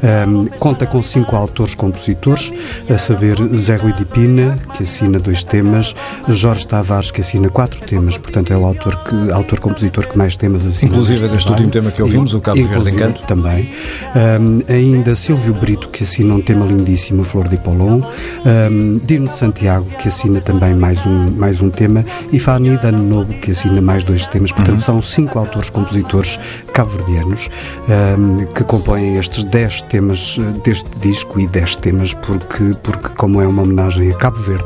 Ahm, 0.02 0.46
conta 0.58 0.84
com 0.86 1.02
cinco 1.02 1.36
autores-compositores, 1.36 2.52
a 2.92 2.98
saber 2.98 3.36
Zé 3.54 3.76
Rui 3.76 3.92
de 3.92 4.04
Pina, 4.04 4.58
que 4.76 4.82
assina 4.82 5.18
dois 5.18 5.44
temas, 5.44 5.94
Jorge 6.28 6.66
Tavares, 6.66 7.10
que 7.10 7.20
assina 7.20 7.48
quatro 7.48 7.80
temas, 7.86 8.18
portanto 8.18 8.52
é 8.52 8.56
o 8.56 8.64
autor 8.66 8.96
que- 9.04 9.30
autor-compositor 9.32 10.06
que 10.08 10.18
mais 10.18 10.36
temas 10.36 10.66
assina. 10.66 10.90
Inclusive 10.92 11.28
deste 11.28 11.46
trabalho. 11.46 11.64
último 11.66 11.70
tema 11.82 11.90
que 11.92 12.02
ouvimos, 12.02 12.34
o 12.34 12.40
Cabo 12.40 12.64
Verde 12.64 12.90
Encanto. 12.90 13.22
Também. 13.22 13.68
Ahm, 14.14 14.60
ainda 14.68 15.14
Silvio 15.14 15.54
Brito, 15.54 15.88
que 15.88 16.04
assina 16.04 16.34
um 16.34 16.40
tema 16.40 16.66
lindíssimo, 16.66 17.22
Flor 17.24 17.48
de 17.48 17.56
Polon. 17.58 18.00
Um, 18.44 19.00
Dino 19.04 19.28
de 19.28 19.36
Santiago, 19.36 19.86
que 20.00 20.08
assina 20.08 20.40
também 20.40 20.74
mais 20.74 21.04
um, 21.04 21.30
mais 21.36 21.60
um 21.60 21.70
tema. 21.70 22.04
E 22.32 22.38
Fani 22.38 22.76
Dano 22.90 23.02
Novo, 23.04 23.33
que 23.40 23.50
assina 23.50 23.80
mais 23.83 24.02
dois 24.02 24.26
temas. 24.28 24.50
Portanto, 24.50 24.75
Uhum. 24.76 24.80
são 24.80 25.02
cinco 25.02 25.38
autores-compositores 25.38 26.38
cabo-verdianos 26.73 27.50
ahm, 27.88 28.44
que 28.55 28.64
compõem 28.64 29.16
estes 29.18 29.44
dez 29.44 29.83
temas 29.83 30.38
deste 30.64 30.88
disco 31.03 31.38
e 31.38 31.46
dez 31.46 31.77
temas 31.77 32.14
porque, 32.14 32.74
porque 32.83 33.09
como 33.11 33.42
é 33.42 33.46
uma 33.46 33.62
homenagem 33.62 34.11
a 34.11 34.14
Cabo 34.14 34.38
Verde 34.38 34.64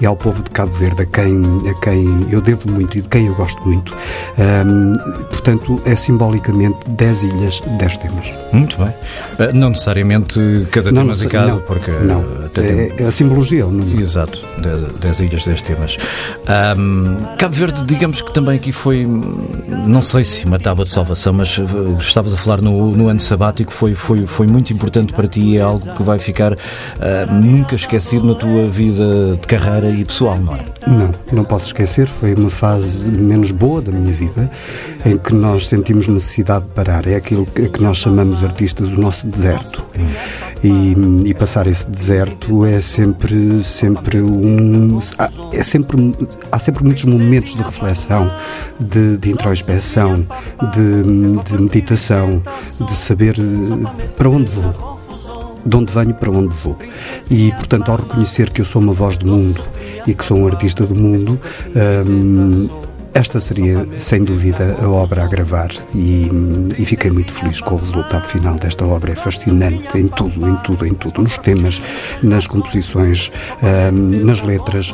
e 0.00 0.06
ao 0.06 0.14
povo 0.16 0.42
de 0.42 0.50
Cabo 0.50 0.72
Verde, 0.74 1.02
a 1.02 1.06
quem, 1.06 1.42
a 1.68 1.74
quem 1.80 2.28
eu 2.30 2.40
devo 2.40 2.70
muito 2.70 2.96
e 2.96 3.00
de 3.00 3.08
quem 3.08 3.26
eu 3.26 3.34
gosto 3.34 3.60
muito, 3.66 3.92
ahm, 4.38 4.92
portanto, 5.30 5.80
é 5.84 5.96
simbolicamente 5.96 6.78
dez 6.90 7.22
ilhas, 7.24 7.60
dez 7.78 7.96
temas. 7.98 8.32
Muito 8.52 8.76
bem. 8.78 8.92
Ah, 9.38 9.52
não 9.52 9.70
necessariamente 9.70 10.38
cada 10.70 10.90
tema 10.90 11.02
necess- 11.02 11.18
dedicado, 11.22 11.48
não, 11.48 11.58
porque 11.60 11.90
não. 11.90 12.24
Tem- 12.54 12.64
É, 12.64 12.94
é 12.98 13.06
a 13.06 13.12
simbologia, 13.12 13.66
o 13.66 13.70
número. 13.70 14.00
Exato, 14.00 14.40
10 15.00 15.20
ilhas, 15.20 15.44
10 15.44 15.62
temas. 15.62 15.96
Ahm, 16.46 17.16
Cabo 17.38 17.54
Verde, 17.54 17.82
digamos 17.84 18.22
que 18.22 18.32
também 18.32 18.56
aqui 18.56 18.72
foi, 18.72 19.06
não 19.86 20.02
sei 20.02 20.24
se 20.24 20.44
uma 20.46 20.58
tábua 20.58 20.84
de 20.84 20.90
salvação, 20.90 21.32
mas 21.32 21.58
eh, 21.58 21.62
estavas 22.00 22.32
a 22.34 22.36
falar 22.36 22.60
no, 22.60 22.90
no 22.96 23.08
ano 23.08 23.20
sabático, 23.20 23.72
foi, 23.72 23.94
foi, 23.94 24.26
foi 24.26 24.46
muito 24.46 24.72
importante 24.72 25.12
para 25.12 25.26
ti 25.28 25.40
e 25.40 25.56
é 25.58 25.60
algo 25.60 25.94
que 25.94 26.02
vai 26.02 26.18
ficar 26.18 26.54
ah, 27.00 27.26
nunca 27.32 27.74
esquecido 27.74 28.26
na 28.26 28.34
tua 28.34 28.66
vida 28.66 29.36
de 29.40 29.46
carreira 29.46 29.90
e 29.90 30.04
pessoal, 30.04 30.38
não 30.38 30.54
é? 30.56 30.64
Não, 30.86 31.14
não 31.32 31.44
posso 31.44 31.66
esquecer, 31.66 32.06
foi 32.06 32.34
uma 32.34 32.50
fase 32.50 33.10
menos 33.10 33.50
boa 33.50 33.80
da 33.82 33.90
minha 33.92 34.12
vida, 34.12 34.50
em 35.04 35.16
que 35.16 35.34
nós 35.34 35.68
sentimos 35.68 36.06
necessidade 36.08 36.64
de 36.66 36.70
parar. 36.72 37.06
É 37.06 37.16
aquilo 37.16 37.44
que, 37.46 37.68
que 37.68 37.82
nós 37.82 37.96
chamamos 37.98 38.42
artistas 38.44 38.88
o 38.88 39.00
nosso 39.00 39.26
deserto. 39.26 39.84
E, 40.64 40.94
e 41.28 41.34
passar 41.34 41.66
esse 41.66 41.86
deserto 41.90 42.64
é 42.64 42.80
sempre, 42.80 43.62
sempre 43.62 44.22
um. 44.22 44.98
há- 45.18 45.30
É 45.52 45.62
sempre, 45.62 46.14
há 46.50 46.58
sempre 46.58 46.82
muitos 46.84 47.04
momentos 47.04 47.54
de 47.54 47.62
reflexão, 47.62 48.30
de, 48.80 49.18
de 49.18 49.30
introspecção, 49.30 50.26
de, 50.72 51.42
de 51.44 51.62
meditação, 51.62 52.42
de 52.80 52.96
saber 52.96 53.34
eh, 53.38 54.08
para 54.16 54.30
onde 54.30 54.50
vou 54.50 54.94
de 55.66 55.76
onde 55.76 55.90
venho 55.94 56.12
para 56.14 56.30
onde 56.30 56.54
vou. 56.62 56.76
E, 57.30 57.50
portanto, 57.52 57.88
ao 57.90 57.96
reconhecer 57.96 58.50
que 58.50 58.60
eu 58.60 58.66
sou 58.66 58.82
uma 58.82 58.92
voz 58.92 59.16
do 59.16 59.26
mundo 59.26 59.64
e 60.06 60.12
que 60.14 60.22
sou 60.22 60.36
um 60.36 60.46
artista 60.46 60.84
do 60.84 60.94
mundo, 60.94 61.40
hum, 62.06 62.68
esta 63.14 63.38
seria, 63.38 63.86
sem 63.96 64.24
dúvida, 64.24 64.76
a 64.82 64.88
obra 64.88 65.24
a 65.24 65.28
gravar 65.28 65.70
e, 65.94 66.28
e 66.76 66.84
fiquei 66.84 67.12
muito 67.12 67.30
feliz 67.30 67.60
com 67.60 67.76
o 67.76 67.78
resultado 67.78 68.26
final 68.26 68.56
desta 68.56 68.84
obra. 68.84 69.12
É 69.12 69.14
fascinante 69.14 69.96
em 69.96 70.08
tudo, 70.08 70.48
em 70.48 70.56
tudo, 70.56 70.84
em 70.84 70.94
tudo. 70.94 71.22
Nos 71.22 71.38
temas, 71.38 71.80
nas 72.22 72.46
composições, 72.46 73.30
hum, 73.62 74.24
nas 74.24 74.40
letras, 74.42 74.92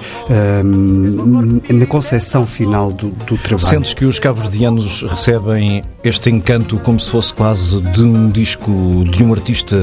hum, 0.62 1.60
na 1.72 1.86
concepção 1.86 2.46
final 2.46 2.92
do, 2.92 3.08
do 3.08 3.38
trabalho. 3.38 3.58
Sentes 3.58 3.94
que 3.94 4.04
os 4.04 4.18
cabo-verdianos 4.18 5.02
recebem 5.02 5.82
este 6.04 6.30
encanto 6.30 6.78
como 6.78 7.00
se 7.00 7.08
fosse 7.08 7.32
quase 7.32 7.80
de 7.80 8.02
um 8.02 8.30
disco 8.30 8.70
de 9.10 9.24
um 9.24 9.32
artista 9.32 9.76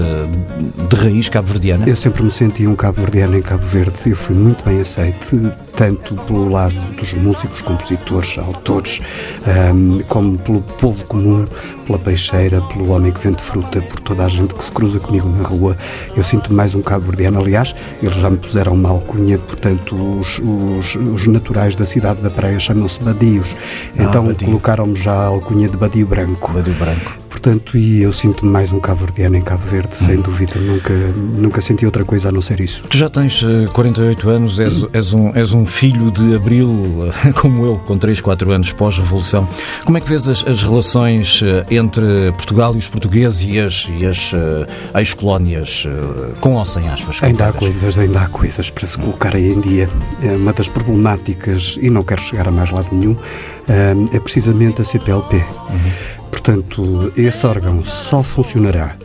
de 0.89 0.95
raiz 0.95 1.27
cabo-verdiana? 1.27 1.85
Eu 1.87 1.95
sempre 1.95 2.23
me 2.23 2.31
senti 2.31 2.67
um 2.67 2.75
cabo-verdiano 2.75 3.35
em 3.35 3.41
Cabo 3.41 3.65
Verde. 3.65 3.97
Eu 4.05 4.15
fui 4.15 4.35
muito 4.35 4.63
bem 4.63 4.79
aceito, 4.79 5.51
tanto 5.77 6.15
pelo 6.23 6.49
lado 6.49 6.73
dos 6.99 7.13
músicos, 7.13 7.61
compositores, 7.61 8.37
autores, 8.39 8.99
ahm, 9.45 9.99
como 10.09 10.37
pelo 10.39 10.61
povo 10.61 11.05
comum, 11.05 11.45
pela 11.85 11.99
peixeira, 11.99 12.59
pelo 12.61 12.89
homem 12.91 13.11
que 13.11 13.19
vende 13.25 13.41
fruta, 13.41 13.79
por 13.81 13.99
toda 14.01 14.25
a 14.25 14.27
gente 14.27 14.53
que 14.55 14.63
se 14.63 14.71
cruza 14.71 14.99
comigo 14.99 15.29
na 15.29 15.47
rua. 15.47 15.77
Eu 16.15 16.23
sinto 16.23 16.51
mais 16.53 16.73
um 16.75 16.81
cabo-verdiano. 16.81 17.39
Aliás, 17.39 17.75
eles 18.01 18.15
já 18.15 18.29
me 18.29 18.37
puseram 18.37 18.73
uma 18.73 18.89
alcunha, 18.89 19.37
portanto, 19.37 19.95
os, 20.19 20.39
os- 20.39 20.95
os 20.95 21.27
naturais 21.27 21.75
da 21.75 21.85
cidade 21.85 22.21
da 22.21 22.29
praia 22.29 22.59
chamam-se 22.59 22.99
badios. 23.01 23.55
então 23.93 24.25
badio. 24.25 24.47
colocaram-me 24.47 24.95
já 24.95 25.13
a 25.13 25.25
alcunha 25.27 25.69
de 25.69 25.77
badio 25.77 26.07
branco. 26.07 26.51
Badio 26.51 26.73
branco. 26.73 27.26
Portanto, 27.37 27.77
e 27.77 28.01
eu 28.01 28.11
sinto-me 28.11 28.51
mais 28.51 28.73
um 28.73 28.79
cabo-verdiano 28.79 29.35
em 29.35 29.41
Cabo 29.43 29.63
Verde, 29.67 29.89
Hum. 29.93 30.05
sem 30.05 30.15
dúvida. 30.19 30.55
Nunca, 30.59 30.91
nunca 30.93 31.61
senti 31.61 31.85
outra 31.85 32.03
coisa 32.03 32.29
a 32.29 32.31
não 32.31 32.41
ser 32.41 32.59
isso. 32.59 32.83
Tu 32.89 32.97
já 32.97 33.07
tens 33.09 33.43
eh, 33.43 33.67
48 33.73 34.27
anos, 34.27 34.59
és, 34.59 34.83
és, 34.91 35.13
um, 35.13 35.31
és 35.35 35.51
um 35.53 35.63
filho 35.63 36.09
de 36.09 36.35
Abril, 36.35 36.67
eh, 37.25 37.31
como 37.39 37.63
eu, 37.67 37.75
com 37.77 37.95
3, 37.95 38.19
4 38.21 38.51
anos 38.51 38.71
pós-revolução. 38.71 39.47
Como 39.85 39.99
é 39.99 40.01
que 40.01 40.09
vês 40.09 40.27
as, 40.27 40.43
as 40.47 40.63
relações 40.63 41.41
eh, 41.43 41.63
entre 41.69 42.01
Portugal 42.31 42.73
e 42.73 42.79
os 42.79 42.87
portugueses 42.87 43.43
e 43.47 43.59
as, 43.59 43.87
e 43.95 44.03
as 44.07 44.31
eh, 44.33 44.99
ex-colónias, 44.99 45.83
eh, 45.85 46.33
com 46.41 46.55
ou 46.55 46.65
sem 46.65 46.89
aspas? 46.89 47.21
Ainda 47.21 47.49
há 47.49 47.53
coisas, 47.53 47.97
ainda 47.99 48.21
há 48.21 48.27
coisas 48.29 48.71
para 48.71 48.87
se 48.87 48.97
colocar 48.97 49.35
aí 49.35 49.51
em 49.53 49.61
dia. 49.61 49.87
É 50.23 50.31
uma 50.35 50.53
das 50.53 50.67
problemáticas, 50.67 51.77
e 51.79 51.87
não 51.91 52.03
quero 52.03 52.19
chegar 52.21 52.47
a 52.47 52.51
mais 52.51 52.71
lado 52.71 52.87
nenhum, 52.91 53.11
hum, 53.11 53.17
é 54.13 54.19
precisamente 54.19 54.81
a 54.81 54.83
CPLP. 54.83 55.43
Portanto, 56.31 57.11
esse 57.17 57.45
órgão 57.45 57.83
só 57.83 58.23
funcionará 58.23 58.95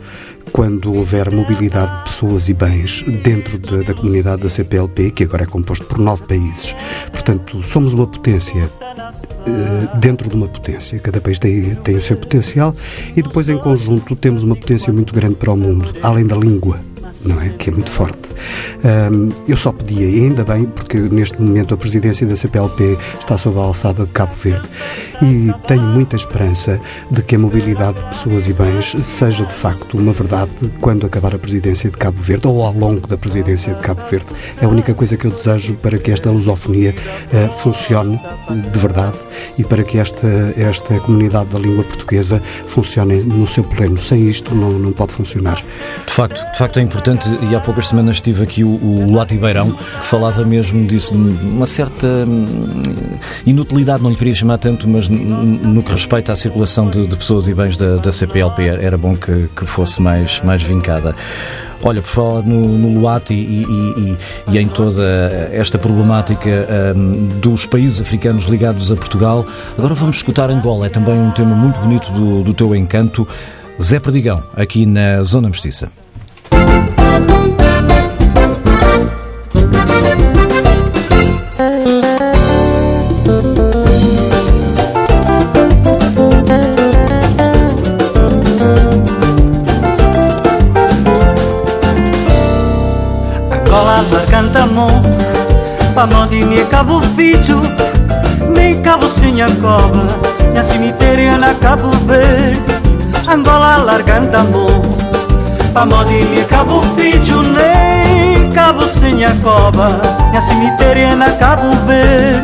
quando 0.51 0.93
houver 0.93 1.31
mobilidade 1.31 1.97
de 1.97 2.03
pessoas 2.03 2.47
e 2.47 2.53
bens 2.53 3.03
dentro 3.23 3.57
da, 3.57 3.77
da 3.77 3.93
comunidade 3.93 4.43
da 4.43 4.49
CPLP, 4.49 5.11
que 5.11 5.23
agora 5.23 5.43
é 5.43 5.47
composto 5.47 5.85
por 5.85 5.97
nove 5.97 6.23
países. 6.23 6.75
Portanto, 7.11 7.63
somos 7.63 7.93
uma 7.93 8.05
potência 8.05 8.69
eh, 9.47 9.97
dentro 9.97 10.29
de 10.29 10.35
uma 10.35 10.47
potência. 10.47 10.99
Cada 10.99 11.19
país 11.19 11.39
tem, 11.39 11.75
tem 11.75 11.95
o 11.95 12.01
seu 12.01 12.15
potencial 12.15 12.73
e 13.15 13.21
depois, 13.21 13.49
em 13.49 13.57
conjunto, 13.57 14.15
temos 14.15 14.43
uma 14.43 14.55
potência 14.55 14.93
muito 14.93 15.13
grande 15.13 15.35
para 15.35 15.51
o 15.51 15.57
mundo, 15.57 15.93
além 16.03 16.25
da 16.25 16.35
língua 16.35 16.79
não 17.25 17.41
é? 17.41 17.49
Que 17.49 17.69
é 17.69 17.73
muito 17.73 17.89
forte. 17.89 18.19
Um, 18.83 19.29
eu 19.47 19.55
só 19.55 19.71
pedia, 19.71 20.07
e 20.09 20.23
ainda 20.25 20.43
bem, 20.43 20.65
porque 20.65 20.97
neste 20.97 21.41
momento 21.41 21.73
a 21.73 21.77
presidência 21.77 22.27
da 22.27 22.35
CPLP 22.35 22.97
está 23.19 23.37
sob 23.37 23.57
a 23.59 23.63
alçada 23.63 24.05
de 24.05 24.11
Cabo 24.11 24.33
Verde 24.35 24.67
e 25.21 25.51
tenho 25.67 25.81
muita 25.81 26.15
esperança 26.15 26.79
de 27.09 27.21
que 27.21 27.35
a 27.35 27.39
mobilidade 27.39 27.97
de 27.97 28.05
pessoas 28.05 28.47
e 28.47 28.53
bens 28.53 28.95
seja 29.03 29.45
de 29.45 29.53
facto 29.53 29.97
uma 29.97 30.11
verdade 30.11 30.51
quando 30.81 31.05
acabar 31.05 31.33
a 31.33 31.39
presidência 31.39 31.89
de 31.89 31.97
Cabo 31.97 32.21
Verde 32.21 32.47
ou 32.47 32.63
ao 32.63 32.73
longo 32.73 33.07
da 33.07 33.17
presidência 33.17 33.73
de 33.73 33.81
Cabo 33.81 34.01
Verde. 34.09 34.27
É 34.61 34.65
a 34.65 34.69
única 34.69 34.93
coisa 34.93 35.15
que 35.15 35.25
eu 35.25 35.31
desejo 35.31 35.75
para 35.75 35.97
que 35.97 36.11
esta 36.11 36.29
lusofonia 36.29 36.93
uh, 36.93 37.59
funcione 37.59 38.19
de 38.71 38.79
verdade 38.79 39.15
e 39.57 39.63
para 39.63 39.83
que 39.83 39.99
esta, 39.99 40.27
esta 40.57 40.99
comunidade 40.99 41.49
da 41.49 41.59
língua 41.59 41.83
portuguesa 41.83 42.41
funcione 42.67 43.21
no 43.21 43.47
seu 43.47 43.63
pleno. 43.63 43.97
Sem 43.97 44.27
isto 44.27 44.53
não, 44.55 44.71
não 44.71 44.91
pode 44.91 45.13
funcionar. 45.13 45.61
De 46.05 46.13
facto, 46.13 46.51
de 46.51 46.57
facto 46.57 46.79
é 46.79 46.81
importante 46.81 47.12
e 47.49 47.55
há 47.55 47.59
poucas 47.59 47.87
semanas 47.87 48.19
tive 48.19 48.43
aqui 48.43 48.63
o, 48.63 48.69
o 48.69 49.11
Luati 49.11 49.37
Beirão 49.37 49.71
que 49.71 50.05
falava 50.05 50.43
mesmo 50.43 50.87
disso, 50.87 51.13
uma 51.13 51.67
certa 51.67 52.07
hum, 52.07 52.73
inutilidade, 53.45 54.01
não 54.01 54.09
lhe 54.09 54.15
queria 54.15 54.33
chamar 54.33 54.57
tanto, 54.57 54.87
mas 54.87 55.07
no 55.09 55.83
que 55.83 55.91
respeita 55.91 56.31
à 56.31 56.35
circulação 56.35 56.89
de, 56.89 57.07
de 57.07 57.15
pessoas 57.15 57.47
e 57.47 57.53
bens 57.53 57.77
da, 57.77 57.97
da 57.97 58.11
CPLP 58.11 58.67
era 58.67 58.97
bom 58.97 59.15
que, 59.15 59.49
que 59.55 59.65
fosse 59.65 60.01
mais, 60.01 60.41
mais 60.41 60.61
vincada. 60.61 61.15
Olha, 61.85 62.01
por 62.01 62.07
falar 62.07 62.41
no, 62.43 62.65
no 62.77 62.99
Luati 62.99 63.33
e, 63.33 63.63
e, 63.63 64.17
e, 64.47 64.57
em 64.57 64.67
toda 64.69 65.03
esta 65.51 65.77
problemática 65.77 66.49
um, 66.95 67.27
dos 67.39 67.65
países 67.65 67.99
africanos 67.99 68.45
ligados 68.45 68.89
a 68.89 68.95
Portugal, 68.95 69.45
agora 69.77 69.93
vamos 69.93 70.15
escutar 70.15 70.49
Angola, 70.49 70.85
é 70.85 70.89
também 70.89 71.19
um 71.19 71.31
tema 71.31 71.53
muito 71.53 71.77
bonito 71.79 72.09
do, 72.13 72.41
do 72.41 72.53
teu 72.53 72.73
encanto. 72.73 73.27
Zé 73.81 73.99
Perdigão, 73.99 74.41
aqui 74.55 74.85
na 74.85 75.23
Zona 75.23 75.49
Mestiça. 75.49 76.02
Angola 103.33 103.77
largando 103.77 104.37
amor 104.37 104.79
Pamodini 105.73 106.43
Cabo 106.43 106.83
Fijo 106.95 107.41
Nem 107.41 108.51
Cabo 108.51 108.87
Sinhacoba 108.87 109.87
Minha 110.29 110.39
cemitério 110.39 111.03
é 111.03 111.15
na 111.15 111.31
Cabo 111.31 111.71
Verde. 111.87 112.43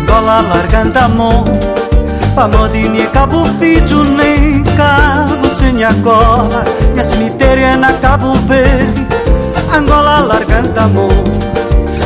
Angola 0.00 0.42
largando 0.42 0.96
amor 1.00 1.44
Pamodini 2.36 3.04
Cabo 3.08 3.44
Fijo 3.58 4.04
Nem 4.04 4.62
Cabo 4.76 5.50
Sinhacoba 5.50 6.64
minha 6.92 7.04
cemitério 7.04 7.64
é 7.64 7.76
na 7.76 7.92
Cabo 7.94 8.32
Verde. 8.46 9.06
Angola 9.76 10.20
largando 10.20 10.80
amor 10.80 11.24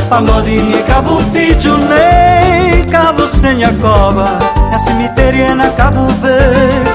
Pamodini, 0.09 0.81
Cabo 0.83 1.21
Fijo, 1.31 1.77
nem 1.77 2.40
Senhacoba 3.27 4.39
Minha 4.67 4.79
cemitério 4.79 5.43
é 5.43 5.53
na 5.53 5.69
Cabo 5.71 6.07
Verde 6.21 6.91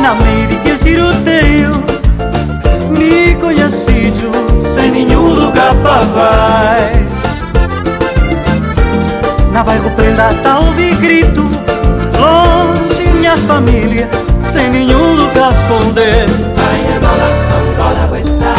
Na 0.00 0.14
meio 0.14 0.48
de 0.48 0.56
que 0.56 0.78
tiroteio 0.78 1.72
Me 2.98 3.34
conhece 3.36 3.84
filho 3.84 4.32
Sem 4.74 4.90
nenhum 4.90 5.34
lugar 5.34 5.74
para 5.76 6.04
vai 6.04 7.06
Na 9.52 9.62
bairro 9.62 9.90
prenda 9.90 10.34
tá 10.42 10.58
ouvir 10.58 10.96
grito 10.96 11.48
Longe 12.18 13.12
minhas 13.12 13.40
famílias 13.40 14.08
sem 14.54 14.70
nenhum 14.70 15.14
lugar 15.16 15.50
esconder. 15.50 16.28
Vai 16.54 16.96
Angola, 16.96 17.28
Angola, 17.72 18.10
Wessa. 18.12 18.54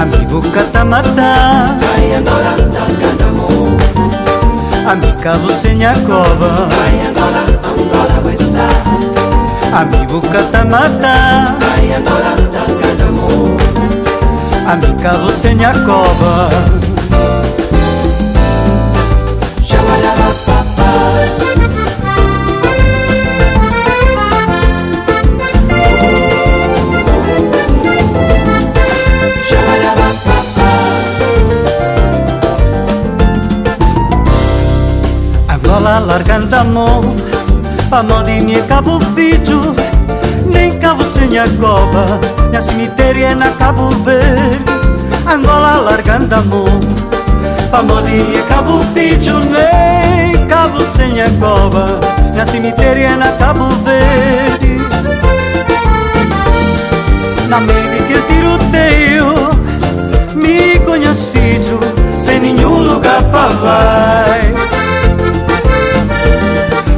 Amigo 0.00 0.40
Catamata. 0.52 1.76
Vai 1.80 2.14
Angola, 2.14 2.54
Tangadamo. 2.72 3.48
Amiga 4.86 5.36
Lucinha 5.42 5.92
Cova. 6.06 6.68
Vai 6.68 7.06
Angola, 7.06 7.42
Angola, 7.64 8.20
Wessa. 8.24 8.68
Amigo 9.72 10.20
Catamata. 10.20 11.56
Vai 11.60 11.94
Angola, 11.94 12.38
Tangadamo. 35.98 35.98
Amiga 35.98 35.98
Lucinha 35.98 35.98
Cova. 35.98 36.06
largando 36.06 36.54
amor 36.54 37.04
Pamodini 37.90 38.62
Cabo 38.68 39.00
Fijo 39.14 39.74
Nem 40.46 40.78
Cabo 40.78 41.04
Senhacoba 41.04 42.20
Minha 42.48 42.62
cemitério 42.62 43.24
é 43.24 43.34
na 43.34 43.50
Cabo 43.52 43.90
Verde 44.04 44.64
Angola 45.26 45.78
largando 45.78 46.34
amor 46.34 46.70
Pamodini 47.70 48.42
Cabo 48.48 48.80
Fijo 48.94 49.40
Nem 49.50 50.46
Cabo 50.46 50.80
Senhacoba 50.84 52.00
Minha 52.30 52.46
cemitério 52.46 53.04
é 53.04 53.16
na 53.16 53.32
Cabo 53.32 53.66
Verde 53.84 54.78
Na 57.48 57.60
meio 57.60 58.04
que 58.06 58.20
tiroteio 58.22 59.50
Me 60.34 60.78
conhece 60.80 61.30
filho 61.32 61.80
Sem 62.18 62.40
nenhum 62.40 62.82
lugar 62.82 63.22
para 63.24 63.48
vai 63.54 64.77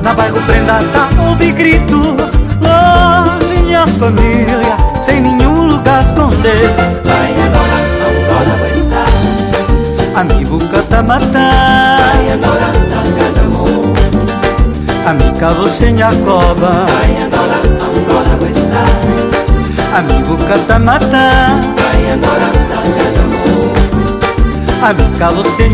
na 0.03 0.15
bairro 0.15 0.41
prenda 0.43 0.81
tá 0.93 1.09
ouve 1.27 1.53
grito 1.53 2.17
Longe 2.61 3.75
as 3.75 3.97
família 3.97 4.77
Sem 5.01 5.21
nenhum 5.21 5.67
lugar 5.69 6.05
esconder. 6.05 6.69
Vai 7.05 7.33
agora, 7.33 7.79
Angola 8.07 8.57
vai 8.61 8.75
sa 8.75 9.05
Amigo 10.21 10.59
catamata. 10.69 11.23
Vai 11.29 12.33
agora, 12.33 12.73
Tangadamo 12.91 13.65
Amiga 15.07 15.51
você 15.55 15.93
nhacoba 15.93 16.87
Vai 16.87 17.23
agora, 17.23 17.59
Angola 17.85 18.37
vai 18.41 18.55
sa 18.55 18.85
Amigo 19.99 20.37
catamata. 20.47 21.61
Vai 21.77 22.13
agora, 22.13 22.49
Tangadamo 22.71 23.73
Amiga 24.83 25.31
você 25.31 25.69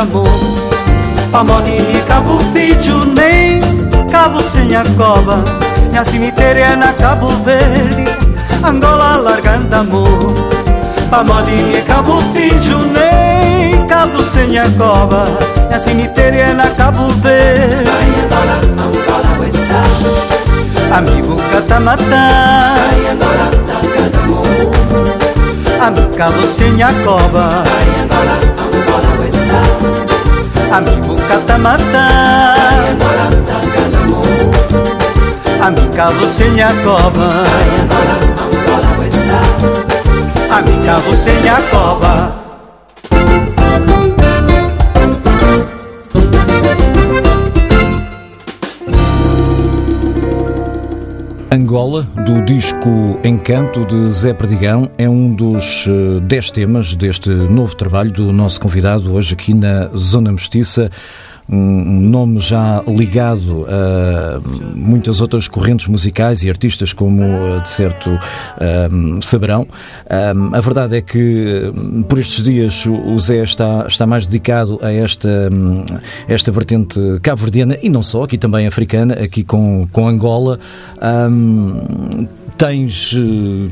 nhacoba 0.00 0.30
Pamodini, 1.30 2.00
Cabo 2.08 2.38
Fijo, 2.52 3.04
nem 3.14 3.60
Cabo 4.10 4.42
Senhacoba 4.42 5.44
Minha 5.90 6.04
cemitério 6.04 6.62
é 6.62 6.76
na 6.76 6.92
Cabo 6.94 7.28
Verde 7.44 8.04
Angola 8.64 9.16
largando 9.16 9.74
amor. 9.74 10.34
Pamodini, 11.10 11.80
Cabo 11.82 12.20
Fijo, 12.32 12.78
nem 12.88 13.86
Cabo 13.86 14.22
Senhacoba 14.22 15.24
Minha 15.68 15.78
cemitério 15.78 16.40
é 16.40 16.52
na 16.52 16.68
Cabo 16.70 17.08
Verde. 17.22 17.84
Vai 17.84 18.08
Angola, 18.24 18.60
Angola, 18.82 19.38
Wessa 19.40 19.82
Amigo 20.96 21.36
Catamata 21.52 22.04
Vai 22.04 23.06
Angola, 23.12 23.50
Tangadamo 23.68 24.42
Amigo 25.80 26.16
Cabo 26.16 26.42
Senhacoba 26.46 27.64
Vai 27.64 27.88
Angola, 28.02 28.32
Angola, 28.32 28.40
Wessa 28.40 28.49
Amigo 30.70 31.16
catamata 31.28 32.06
Amiga 35.60 36.10
você 36.12 36.44
Wessa 38.98 39.40
Amiga, 40.50 40.98
você 41.00 41.30
é 41.30 41.48
a 41.48 41.60
Angola, 51.52 52.02
do 52.24 52.40
disco 52.44 53.18
Encanto 53.24 53.84
de 53.84 54.08
Zé 54.12 54.32
Perdigão, 54.32 54.88
é 54.96 55.08
um 55.08 55.34
dos 55.34 55.84
10 56.22 56.48
uh, 56.48 56.52
temas 56.52 56.94
deste 56.94 57.28
novo 57.28 57.74
trabalho 57.74 58.12
do 58.12 58.32
nosso 58.32 58.60
convidado 58.60 59.12
hoje 59.12 59.34
aqui 59.34 59.52
na 59.52 59.88
Zona 59.96 60.30
Mestiça 60.30 60.88
um 61.52 62.00
nome 62.00 62.38
já 62.38 62.82
ligado 62.86 63.66
a 63.68 64.40
muitas 64.74 65.20
outras 65.20 65.48
correntes 65.48 65.88
musicais 65.88 66.42
e 66.42 66.48
artistas, 66.48 66.92
como 66.92 67.60
de 67.60 67.70
certo 67.70 68.10
um, 68.92 69.20
saberão. 69.20 69.66
Um, 70.36 70.54
a 70.54 70.60
verdade 70.60 70.96
é 70.96 71.00
que 71.00 71.72
por 72.08 72.18
estes 72.18 72.44
dias 72.44 72.86
o 72.86 73.18
Zé 73.18 73.42
está, 73.42 73.84
está 73.88 74.06
mais 74.06 74.26
dedicado 74.26 74.78
a 74.82 74.92
esta, 74.92 75.50
esta 76.28 76.52
vertente 76.52 77.00
cabo-verdiana 77.22 77.76
e 77.82 77.88
não 77.88 78.02
só, 78.02 78.22
aqui 78.22 78.38
também 78.38 78.66
africana, 78.66 79.14
aqui 79.14 79.42
com, 79.42 79.88
com 79.92 80.06
Angola. 80.06 80.58
Um, 81.02 82.28
tens 82.60 83.14
uh, 83.14 83.70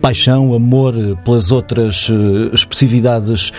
paixão, 0.00 0.52
amor 0.52 0.92
pelas 1.24 1.52
outras 1.52 2.08
uh, 2.08 2.52
especificidades 2.52 3.52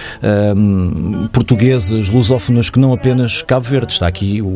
um, 0.57 1.27
portuguesas, 1.27 2.09
lusófonas, 2.09 2.69
que 2.69 2.77
não 2.77 2.91
apenas 2.91 3.41
Cabo 3.41 3.65
Verde. 3.65 3.93
Está 3.93 4.07
aqui 4.07 4.41
o, 4.41 4.47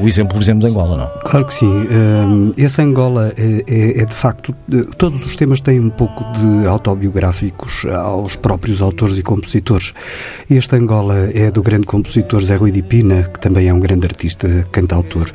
o 0.00 0.06
exemplo, 0.06 0.34
por 0.34 0.40
exemplo, 0.40 0.60
de 0.60 0.68
Angola, 0.68 0.96
não? 0.96 1.22
Claro 1.28 1.46
que 1.46 1.52
sim. 1.52 1.66
Um, 1.66 2.54
esse 2.56 2.80
Angola 2.80 3.32
é, 3.36 3.64
é, 3.68 4.02
é, 4.02 4.04
de 4.04 4.14
facto. 4.14 4.54
Todos 4.96 5.26
os 5.26 5.34
temas 5.34 5.60
têm 5.60 5.80
um 5.80 5.90
pouco 5.90 6.22
de 6.38 6.68
autobiográficos 6.68 7.84
aos 7.86 8.36
próprios 8.36 8.80
autores 8.80 9.18
e 9.18 9.22
compositores. 9.24 9.92
Este 10.48 10.76
Angola 10.76 11.28
é 11.34 11.50
do 11.50 11.60
grande 11.60 11.86
compositor 11.86 12.40
Zé 12.40 12.54
Rui 12.54 12.70
de 12.70 12.82
Pina, 12.82 13.24
que 13.24 13.40
também 13.40 13.68
é 13.68 13.74
um 13.74 13.80
grande 13.80 14.06
artista, 14.06 14.64
cantautor, 14.70 15.28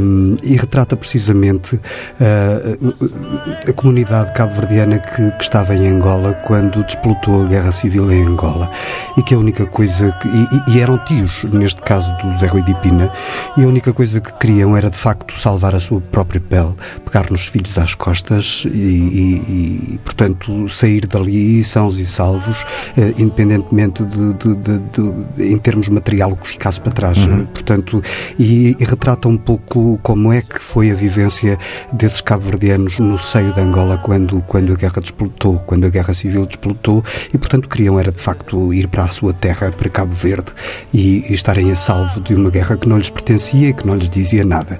um, 0.00 0.36
e 0.42 0.56
retrata 0.56 0.96
precisamente. 0.96 1.76
Uh, 1.76 3.25
a 3.68 3.72
comunidade 3.72 4.32
cabo-verdiana 4.32 4.98
que, 4.98 5.30
que, 5.32 5.42
estava 5.42 5.74
em 5.74 5.88
Angola 5.88 6.34
quando 6.44 6.84
desplotou 6.84 7.44
a 7.44 7.46
guerra 7.46 7.72
civil 7.72 8.10
em 8.12 8.22
Angola 8.22 8.70
e 9.16 9.22
que 9.22 9.34
a 9.34 9.38
única 9.38 9.66
coisa 9.66 10.12
que, 10.20 10.28
e, 10.28 10.76
e, 10.76 10.80
eram 10.80 10.98
tios 10.98 11.44
neste 11.44 11.80
caso 11.82 12.12
do 12.18 12.36
Zé 12.38 12.46
Rui 12.46 12.62
de 12.62 12.74
Pina 12.76 13.12
e 13.56 13.64
a 13.64 13.66
única 13.66 13.92
coisa 13.92 14.20
que 14.20 14.32
queriam 14.34 14.76
era 14.76 14.90
de 14.90 14.96
facto 14.96 15.38
salvar 15.38 15.74
a 15.74 15.80
sua 15.80 16.00
própria 16.00 16.40
pele 16.40 16.74
pegar 17.04 17.30
nos 17.30 17.46
filhos 17.46 17.76
às 17.78 17.94
costas 17.94 18.64
e, 18.66 18.68
e, 18.68 19.94
e 19.94 20.00
portanto 20.04 20.68
sair 20.68 21.06
dali 21.06 21.64
sãos 21.64 21.98
e 21.98 22.06
salvos 22.06 22.64
eh, 22.96 23.14
independentemente 23.18 24.04
de, 24.04 24.34
de, 24.34 24.54
de, 24.54 24.78
de, 24.78 25.52
em 25.52 25.58
termos 25.58 25.88
material 25.88 26.32
o 26.32 26.36
que 26.36 26.48
ficasse 26.48 26.80
para 26.80 26.92
trás 26.92 27.26
uhum. 27.26 27.46
portanto 27.46 28.02
e, 28.38 28.76
retrata 28.80 29.26
um 29.26 29.36
pouco 29.36 29.98
como 30.02 30.32
é 30.32 30.40
que 30.40 30.60
foi 30.60 30.90
a 30.90 30.94
vivência 30.94 31.58
desses 31.92 32.20
cabo-verdianos 32.20 32.98
no 33.00 33.15
seio 33.18 33.52
de 33.52 33.60
Angola 33.60 33.98
quando, 33.98 34.40
quando 34.42 34.72
a 34.72 34.76
guerra 34.76 35.00
desplotou, 35.00 35.58
quando 35.60 35.86
a 35.86 35.88
guerra 35.88 36.14
civil 36.14 36.46
desplotou 36.46 37.02
e, 37.32 37.38
portanto, 37.38 37.68
queriam 37.68 37.98
era 37.98 38.12
de 38.12 38.20
facto 38.20 38.72
ir 38.72 38.88
para 38.88 39.04
a 39.04 39.08
sua 39.08 39.32
terra, 39.32 39.70
para 39.70 39.88
Cabo 39.88 40.14
Verde 40.14 40.52
e, 40.92 41.24
e 41.28 41.32
estarem 41.32 41.70
a 41.70 41.76
salvo 41.76 42.20
de 42.20 42.34
uma 42.34 42.50
guerra 42.50 42.76
que 42.76 42.88
não 42.88 42.98
lhes 42.98 43.10
pertencia 43.10 43.68
e 43.68 43.74
que 43.74 43.86
não 43.86 43.96
lhes 43.96 44.08
dizia 44.08 44.44
nada. 44.44 44.78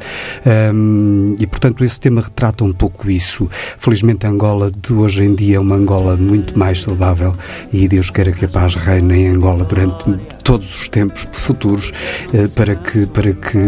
Um, 0.75 1.37
e, 1.39 1.47
portanto, 1.47 1.85
esse 1.85 1.99
tema 2.01 2.21
retrata 2.21 2.65
um 2.65 2.73
pouco 2.73 3.11
isso. 3.11 3.49
Felizmente, 3.79 4.27
a 4.27 4.31
Angola 4.31 4.71
de 4.71 4.93
hoje 4.93 5.25
em 5.25 5.35
dia 5.35 5.57
é 5.57 5.61
uma 5.61 5.77
Angola 5.77 6.17
muito 6.17 6.59
mais 6.59 6.83
saudável 6.83 7.35
e 7.73 7.89
Deus 7.89 8.11
queira 8.11 8.33
que 8.33 8.45
a 8.45 8.49
paz 8.49 8.75
reine 8.75 9.15
em 9.15 9.29
Angola 9.29 9.65
durante 9.65 10.17
todos 10.43 10.83
os 10.83 10.89
tempos 10.89 11.27
futuros 11.33 11.93
eh, 12.33 12.49
para 12.49 12.75
que, 12.77 13.07
para 13.07 13.33
que, 13.33 13.59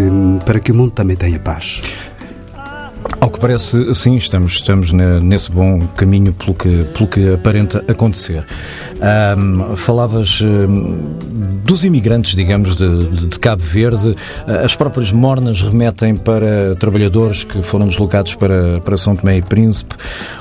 para 0.44 0.60
que 0.60 0.72
o 0.72 0.74
mundo 0.74 0.92
também 0.92 1.16
tenha 1.16 1.38
paz. 1.38 1.82
Ao 3.20 3.30
que 3.30 3.40
parece, 3.40 3.94
sim, 3.94 4.16
estamos, 4.16 4.54
estamos 4.54 4.92
nesse 4.92 5.50
bom 5.50 5.80
caminho 5.96 6.32
pelo 6.32 6.54
que, 6.54 6.84
pelo 6.84 7.08
que 7.08 7.34
aparenta 7.34 7.84
acontecer. 7.88 8.44
Um, 8.98 9.76
falavas 9.76 10.40
um, 10.40 11.14
dos 11.64 11.84
imigrantes, 11.84 12.34
digamos, 12.34 12.76
de, 12.76 13.26
de, 13.28 13.38
Cabo 13.38 13.62
Verde. 13.62 14.14
As 14.64 14.74
próprias 14.74 15.12
mornas 15.12 15.62
remetem 15.62 16.16
para 16.16 16.74
trabalhadores 16.76 17.44
que 17.44 17.62
foram 17.62 17.86
deslocados 17.86 18.34
para, 18.34 18.80
para 18.80 18.96
São 18.96 19.14
Tomé 19.16 19.38
e 19.38 19.42
Príncipe. 19.42 19.94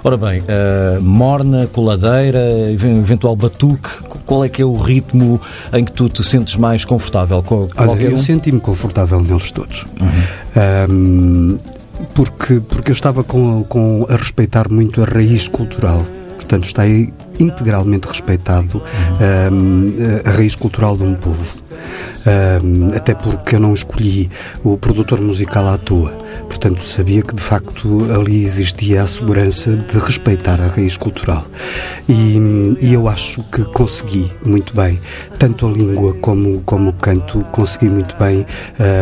Ora 0.03 0.17
bem, 0.17 0.41
uh, 0.41 1.01
morna, 1.01 1.67
coladeira, 1.67 2.71
eventual 2.71 3.35
batuque, 3.35 3.89
qual 4.25 4.43
é 4.43 4.49
que 4.49 4.61
é 4.61 4.65
o 4.65 4.75
ritmo 4.75 5.39
em 5.73 5.85
que 5.85 5.91
tu 5.91 6.09
te 6.09 6.23
sentes 6.23 6.55
mais 6.55 6.83
confortável? 6.83 7.41
Qual, 7.43 7.67
Olha, 7.77 8.01
eu 8.01 8.15
um? 8.15 8.19
senti-me 8.19 8.59
confortável 8.59 9.21
neles 9.21 9.51
todos. 9.51 9.85
Uhum. 9.99 10.91
Um, 10.91 11.57
porque, 12.13 12.59
porque 12.59 12.91
eu 12.91 12.93
estava 12.93 13.23
com, 13.23 13.63
com, 13.63 14.05
a 14.09 14.15
respeitar 14.15 14.69
muito 14.69 15.01
a 15.01 15.05
raiz 15.05 15.47
cultural. 15.47 16.03
Portanto, 16.35 16.65
está 16.65 16.83
aí 16.83 17.13
integralmente 17.39 18.07
respeitado 18.07 18.81
um, 19.51 19.93
a 20.25 20.31
raiz 20.31 20.55
cultural 20.55 20.97
de 20.97 21.03
um 21.03 21.15
povo. 21.15 21.63
Um, 22.63 22.95
até 22.95 23.13
porque 23.13 23.55
eu 23.55 23.59
não 23.59 23.73
escolhi 23.73 24.29
o 24.63 24.77
produtor 24.77 25.21
musical 25.21 25.67
à 25.67 25.77
toa 25.77 26.26
Portanto, 26.47 26.81
sabia 26.81 27.21
que 27.21 27.35
de 27.35 27.41
facto 27.41 28.07
ali 28.13 28.43
existia 28.43 29.03
a 29.03 29.07
segurança 29.07 29.75
de 29.75 29.99
respeitar 29.99 30.59
a 30.59 30.67
raiz 30.67 30.97
cultural. 30.97 31.45
E, 32.09 32.37
e 32.81 32.93
eu 32.93 33.07
acho 33.07 33.43
que 33.51 33.63
consegui 33.65 34.31
muito 34.43 34.75
bem, 34.75 34.99
tanto 35.37 35.67
a 35.67 35.69
língua 35.71 36.13
como, 36.15 36.61
como 36.61 36.89
o 36.89 36.93
canto, 36.93 37.41
consegui 37.51 37.89
muito 37.89 38.15
bem 38.17 38.45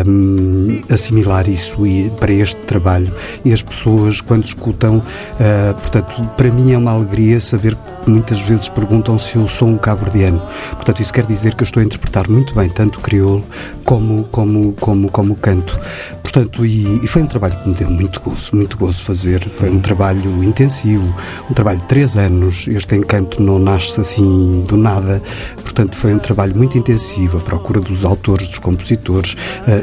um, 0.07 0.81
assimilar 0.91 1.47
isso 1.47 1.85
e, 1.85 2.09
para 2.19 2.33
este 2.33 2.57
trabalho. 2.61 3.13
E 3.43 3.53
as 3.53 3.61
pessoas, 3.61 4.21
quando 4.21 4.45
escutam, 4.45 4.97
uh, 4.97 5.73
portanto, 5.75 6.21
para 6.35 6.51
mim 6.51 6.73
é 6.73 6.77
uma 6.77 6.91
alegria 6.91 7.39
saber 7.39 7.75
que 7.75 8.09
muitas 8.09 8.39
vezes 8.41 8.69
perguntam 8.69 9.17
se 9.17 9.35
eu 9.35 9.47
sou 9.47 9.67
um 9.67 9.77
cabo-verdiano. 9.77 10.41
Portanto, 10.71 11.01
isso 11.01 11.13
quer 11.13 11.25
dizer 11.25 11.55
que 11.55 11.63
eu 11.63 11.65
estou 11.65 11.81
a 11.81 11.85
interpretar 11.85 12.27
muito 12.27 12.53
bem 12.55 12.69
tanto 12.69 12.99
o 12.99 13.01
crioulo 13.01 13.43
como, 13.83 14.23
como, 14.25 14.73
como, 14.73 15.09
como 15.09 15.33
o 15.33 15.35
canto. 15.35 15.79
Portanto, 16.21 16.65
e, 16.65 17.03
e, 17.03 17.07
foi 17.07 17.21
um 17.25 17.27
trabalho 17.27 17.55
que 17.57 17.69
me 17.69 17.75
deu 17.75 17.89
muito 17.89 18.21
gozo, 18.21 18.55
muito 18.55 18.77
gozo 18.77 19.03
fazer. 19.03 19.41
Foi 19.41 19.69
um 19.69 19.79
trabalho 19.79 20.43
intensivo, 20.43 21.13
um 21.49 21.53
trabalho 21.53 21.79
de 21.79 21.85
três 21.85 22.15
anos. 22.15 22.67
Este 22.67 22.95
encanto 22.95 23.41
não 23.41 23.59
nasce 23.59 23.99
assim 23.99 24.61
do 24.67 24.77
nada. 24.77 25.21
Portanto, 25.61 25.95
foi 25.95 26.13
um 26.13 26.19
trabalho 26.19 26.55
muito 26.55 26.77
intensivo, 26.77 27.37
a 27.37 27.41
procura 27.41 27.79
dos 27.79 28.05
autores, 28.05 28.47
dos 28.47 28.59
compositores, 28.59 29.35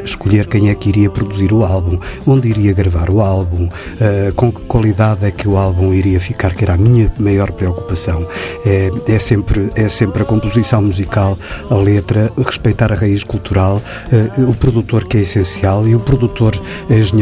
escolher 0.03 0.47
quem 0.47 0.69
é 0.69 0.75
que 0.75 0.89
iria 0.89 1.09
produzir 1.09 1.53
o 1.53 1.63
álbum, 1.63 1.99
onde 2.25 2.47
iria 2.47 2.73
gravar 2.73 3.09
o 3.09 3.21
álbum, 3.21 3.69
com 4.35 4.51
que 4.51 4.61
qualidade 4.61 5.25
é 5.25 5.31
que 5.31 5.47
o 5.47 5.57
álbum 5.57 5.93
iria 5.93 6.19
ficar, 6.19 6.55
que 6.55 6.63
era 6.63 6.73
a 6.73 6.77
minha 6.77 7.11
maior 7.19 7.51
preocupação. 7.51 8.27
É, 8.65 8.89
é, 9.07 9.19
sempre, 9.19 9.69
é 9.75 9.87
sempre 9.87 10.23
a 10.23 10.25
composição 10.25 10.81
musical, 10.81 11.37
a 11.69 11.75
letra, 11.75 12.31
respeitar 12.37 12.91
a 12.91 12.95
raiz 12.95 13.23
cultural, 13.23 13.81
o 14.47 14.53
produtor 14.55 15.03
que 15.03 15.17
é 15.17 15.21
essencial 15.21 15.87
e 15.87 15.93
o 15.93 15.99
produtor 15.99 16.23
produtor 16.23 16.53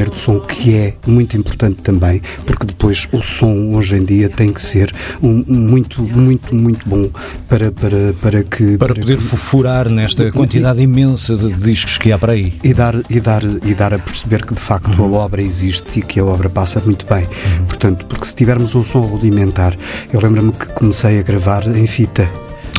engenheiro 0.01 0.11
de 0.11 0.17
som, 0.17 0.39
que 0.39 0.75
é 0.75 0.93
muito 1.05 1.37
importante 1.37 1.81
também, 1.81 2.21
porque 2.45 2.65
depois 2.65 3.07
o 3.11 3.21
som 3.21 3.73
hoje 3.75 3.95
em 3.95 4.03
dia 4.03 4.29
tem 4.29 4.51
que 4.51 4.61
ser 4.61 4.91
um, 5.21 5.43
muito, 5.47 6.01
muito, 6.01 6.53
muito 6.53 6.87
bom 6.87 7.09
para, 7.47 7.71
para, 7.71 8.13
para 8.21 8.43
que. 8.43 8.77
Para, 8.77 8.93
para 8.93 9.01
poder 9.01 9.17
que, 9.17 9.23
furar 9.23 9.89
nesta 9.89 10.31
quantidade 10.31 10.79
e, 10.79 10.83
imensa 10.83 11.35
de 11.35 11.53
discos 11.53 11.97
que 11.97 12.11
há 12.11 12.17
para 12.17 12.33
aí. 12.33 12.53
E 12.63 12.73
dar, 12.73 12.95
e 13.09 13.19
dar, 13.19 13.43
e 13.43 13.73
dar 13.73 13.93
a 13.93 13.99
perceber 13.99 14.45
que 14.45 14.53
de 14.53 14.61
facto 14.61 15.01
uhum. 15.01 15.15
a 15.15 15.19
obra 15.19 15.41
existe 15.41 15.99
e 15.99 16.01
que 16.01 16.19
a 16.19 16.25
obra 16.25 16.49
passa 16.49 16.81
muito 16.83 17.05
bem. 17.05 17.23
Uhum. 17.23 17.65
Portanto, 17.65 18.05
porque 18.05 18.25
se 18.25 18.35
tivermos 18.35 18.75
um 18.75 18.83
som 18.83 19.01
rudimentar, 19.01 19.75
eu 20.11 20.19
lembro-me 20.19 20.51
que 20.51 20.67
comecei 20.67 21.19
a 21.19 21.23
gravar 21.23 21.67
em 21.67 21.87
fita 21.87 22.29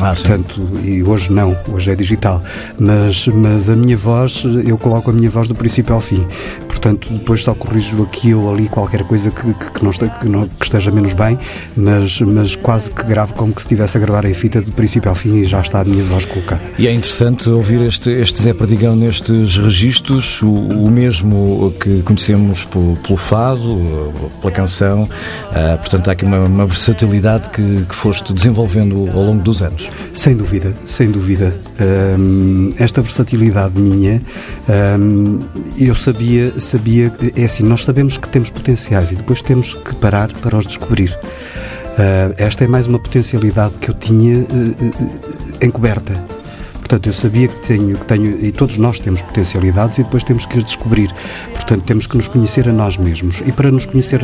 ah, 0.03 0.13
Portanto, 0.13 0.61
e 0.83 1.03
hoje 1.03 1.31
não, 1.31 1.57
hoje 1.71 1.91
é 1.91 1.95
digital. 1.95 2.41
Mas, 2.77 3.27
mas 3.27 3.69
a 3.69 3.75
minha 3.75 3.97
voz, 3.97 4.43
eu 4.65 4.77
coloco 4.77 5.09
a 5.09 5.13
minha 5.13 5.29
voz 5.29 5.47
do 5.47 5.55
princípio 5.55 5.93
ao 5.93 6.01
fim. 6.01 6.25
Portanto, 6.67 7.07
depois 7.11 7.43
só 7.43 7.53
corrijo 7.53 8.03
aqui 8.03 8.33
ou 8.33 8.51
ali 8.51 8.67
qualquer 8.67 9.03
coisa 9.05 9.31
que, 9.31 9.53
que, 9.53 9.71
que, 9.71 9.83
não, 9.83 9.91
esteja, 9.91 10.13
que, 10.19 10.27
não, 10.27 10.47
que 10.47 10.65
esteja 10.65 10.91
menos 10.91 11.13
bem, 11.13 11.39
mas, 11.77 12.19
mas 12.19 12.55
quase 12.57 12.91
que 12.91 13.03
gravo 13.03 13.33
como 13.33 13.53
que 13.53 13.61
se 13.61 13.67
estivesse 13.67 13.97
a 13.97 14.01
gravar 14.01 14.25
em 14.25 14.33
fita 14.33 14.61
de 14.61 14.71
princípio 14.71 15.09
ao 15.09 15.15
fim 15.15 15.37
e 15.37 15.45
já 15.45 15.61
está 15.61 15.79
a 15.79 15.85
minha 15.85 16.03
voz 16.03 16.25
colocada. 16.25 16.61
E 16.77 16.87
é 16.87 16.91
interessante 16.91 17.49
ouvir 17.49 17.81
este, 17.81 18.09
este 18.09 18.41
Zé 18.41 18.53
Perdigão 18.53 18.95
nestes 18.95 19.57
registros, 19.57 20.41
o, 20.41 20.51
o 20.51 20.91
mesmo 20.91 21.73
que 21.79 22.01
conhecemos 22.01 22.65
pelo, 22.65 22.97
pelo 22.97 23.17
fado, 23.17 24.11
pela 24.41 24.51
canção. 24.51 25.03
Uh, 25.03 25.77
portanto, 25.77 26.09
há 26.09 26.11
aqui 26.11 26.25
uma, 26.25 26.39
uma 26.39 26.65
versatilidade 26.65 27.49
que, 27.49 27.85
que 27.87 27.95
foste 27.95 28.33
desenvolvendo 28.33 29.09
ao 29.13 29.23
longo 29.23 29.41
dos 29.41 29.61
anos. 29.61 29.89
Sem 30.13 30.35
dúvida, 30.35 30.73
sem 30.85 31.09
dúvida. 31.09 31.55
Um, 32.19 32.73
esta 32.77 33.01
versatilidade 33.01 33.79
minha, 33.79 34.21
um, 34.99 35.39
eu 35.77 35.95
sabia, 35.95 36.59
sabia, 36.59 37.11
é 37.35 37.45
assim, 37.45 37.63
nós 37.63 37.83
sabemos 37.83 38.17
que 38.17 38.27
temos 38.27 38.49
potenciais 38.49 39.11
e 39.11 39.15
depois 39.15 39.41
temos 39.41 39.73
que 39.73 39.95
parar 39.95 40.31
para 40.33 40.57
os 40.57 40.67
descobrir. 40.67 41.11
Uh, 41.93 42.33
esta 42.37 42.63
é 42.63 42.67
mais 42.67 42.87
uma 42.87 42.99
potencialidade 42.99 43.77
que 43.77 43.89
eu 43.89 43.93
tinha 43.93 44.39
uh, 44.39 44.43
uh, 44.43 45.65
encoberta. 45.65 46.32
Portanto, 46.93 47.07
eu 47.07 47.13
sabia 47.13 47.47
que 47.47 47.55
tenho, 47.67 47.97
que 47.97 48.05
tenho, 48.05 48.45
e 48.45 48.51
todos 48.51 48.77
nós 48.77 48.99
temos 48.99 49.19
potencialidades 49.23 49.97
e 49.97 50.03
depois 50.03 50.23
temos 50.23 50.45
que 50.45 50.59
as 50.59 50.63
descobrir. 50.63 51.11
Portanto, 51.51 51.81
temos 51.81 52.05
que 52.05 52.15
nos 52.15 52.27
conhecer 52.27 52.69
a 52.69 52.71
nós 52.71 52.97
mesmos. 52.97 53.41
E 53.47 53.51
para 53.51 53.71
nos, 53.71 53.87
conhecer, 53.87 54.21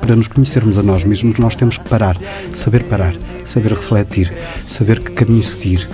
para 0.00 0.14
nos 0.14 0.28
conhecermos 0.28 0.78
a 0.78 0.82
nós 0.84 1.02
mesmos, 1.04 1.36
nós 1.40 1.56
temos 1.56 1.76
que 1.76 1.88
parar, 1.88 2.16
saber 2.52 2.84
parar, 2.84 3.16
saber 3.44 3.72
refletir, 3.72 4.32
saber 4.62 5.00
que 5.00 5.10
caminho 5.10 5.42
seguir. 5.42 5.88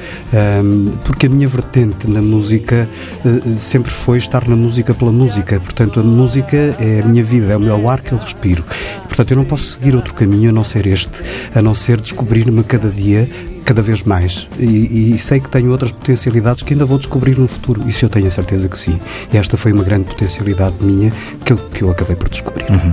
Um, 0.63 0.91
porque 1.07 1.25
a 1.25 1.31
minha 1.31 1.49
vertente 1.49 2.07
na 2.07 2.21
música 2.21 2.87
uh, 3.25 3.55
sempre 3.57 3.91
foi 3.91 4.19
estar 4.19 4.47
na 4.47 4.57
música 4.57 4.93
pela 4.93 5.13
música. 5.13 5.59
Portanto, 5.59 6.01
a 6.01 6.03
música 6.03 6.77
é 6.79 7.01
a 7.03 7.07
minha 7.07 7.25
vida, 7.25 7.55
é 7.55 7.57
o 7.57 7.61
meu 7.61 7.89
ar 7.89 8.03
que 8.03 8.13
eu 8.13 8.19
respiro. 8.19 8.63
Portanto, 9.09 9.31
eu 9.31 9.39
não 9.39 9.47
posso 9.47 9.65
seguir 9.65 9.97
outro 9.97 10.13
caminho 10.13 10.51
a 10.51 10.53
não 10.53 10.65
ser 10.65 10.87
este, 10.87 11.23
a 11.55 11.63
não 11.63 11.75
ser 11.75 11.99
descobrir-me 11.99 12.63
cada 12.63 12.91
dia 12.91 13.27
cada 13.71 13.83
vez 13.83 14.03
mais. 14.03 14.49
E, 14.59 15.15
e, 15.15 15.19
sei 15.19 15.39
que 15.39 15.49
tenho 15.49 15.71
outras 15.71 15.93
potencialidades 15.93 16.65
que 16.65 16.75
ainda 16.75 16.85
vou 16.85 16.99
descobrir 16.99 17.39
no 17.39 17.47
futuro. 17.47 17.87
Isso 17.87 18.05
eu 18.05 18.09
tenho 18.09 18.27
a 18.27 18.31
certeza 18.31 18.69
que 18.69 18.77
sim. 18.77 18.99
E 19.33 19.37
esta 19.37 19.57
foi 19.57 19.73
uma 19.73 19.85
grande 19.85 20.07
potencialidade 20.07 20.75
minha 20.81 21.13
que 21.45 21.53
eu, 21.53 21.57
que 21.57 21.83
eu 21.83 21.91
acabei 21.91 22.17
por 22.17 22.29
descobrir. 22.29 22.69
Uhum. 22.69 22.93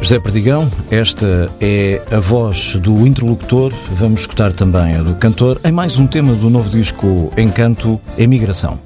José 0.00 0.18
Perdigão, 0.18 0.70
esta 0.90 1.50
é 1.60 2.00
a 2.10 2.18
voz 2.18 2.76
do 2.76 3.06
interlocutor. 3.06 3.74
Vamos 3.92 4.22
escutar 4.22 4.54
também 4.54 4.96
a 4.96 5.02
do 5.02 5.14
cantor 5.16 5.60
em 5.62 5.72
mais 5.72 5.98
um 5.98 6.06
tema 6.06 6.32
do 6.32 6.48
novo 6.48 6.70
disco 6.70 7.30
Encanto 7.36 8.00
Emigração. 8.16 8.85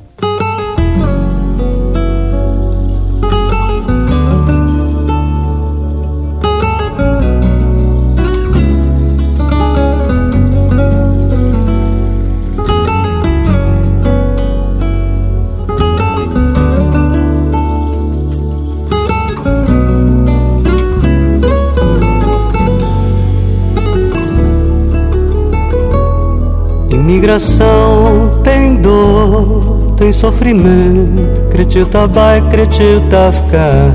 Imigração 27.30 28.40
tem 28.42 28.74
dor, 28.74 29.92
tem 29.96 30.10
sofrimento. 30.10 31.46
Acredita, 31.46 32.08
vai, 32.08 32.38
acredita, 32.38 33.30
ficar. 33.30 33.94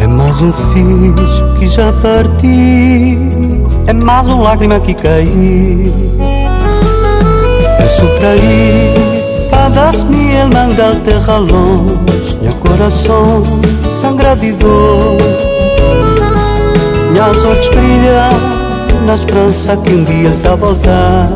É 0.00 0.06
mais 0.08 0.42
um 0.42 0.52
filho 0.52 1.14
que 1.60 1.68
já 1.68 1.92
partiu. 1.92 2.48
É 3.86 3.92
mais 3.92 4.26
uma 4.26 4.42
lágrima 4.42 4.80
que 4.80 4.94
caiu. 4.94 5.92
É 7.78 7.88
subtrair, 7.88 9.48
para 9.48 9.68
das-me 9.68 10.34
el 10.34 10.48
mandar 10.48 10.96
terra 11.04 11.36
longe. 11.36 12.36
Meu 12.42 12.54
coração 12.54 13.44
sangra 13.92 14.34
de 14.34 14.50
dor. 14.54 15.16
Minhas 17.12 17.44
olhos 17.44 17.68
brilham 17.68 18.65
na 19.06 19.14
esperança 19.14 19.76
que 19.76 19.92
um 19.92 20.02
dia 20.02 20.32
tá 20.42 20.52
a 20.52 20.56
voltar. 20.56 21.28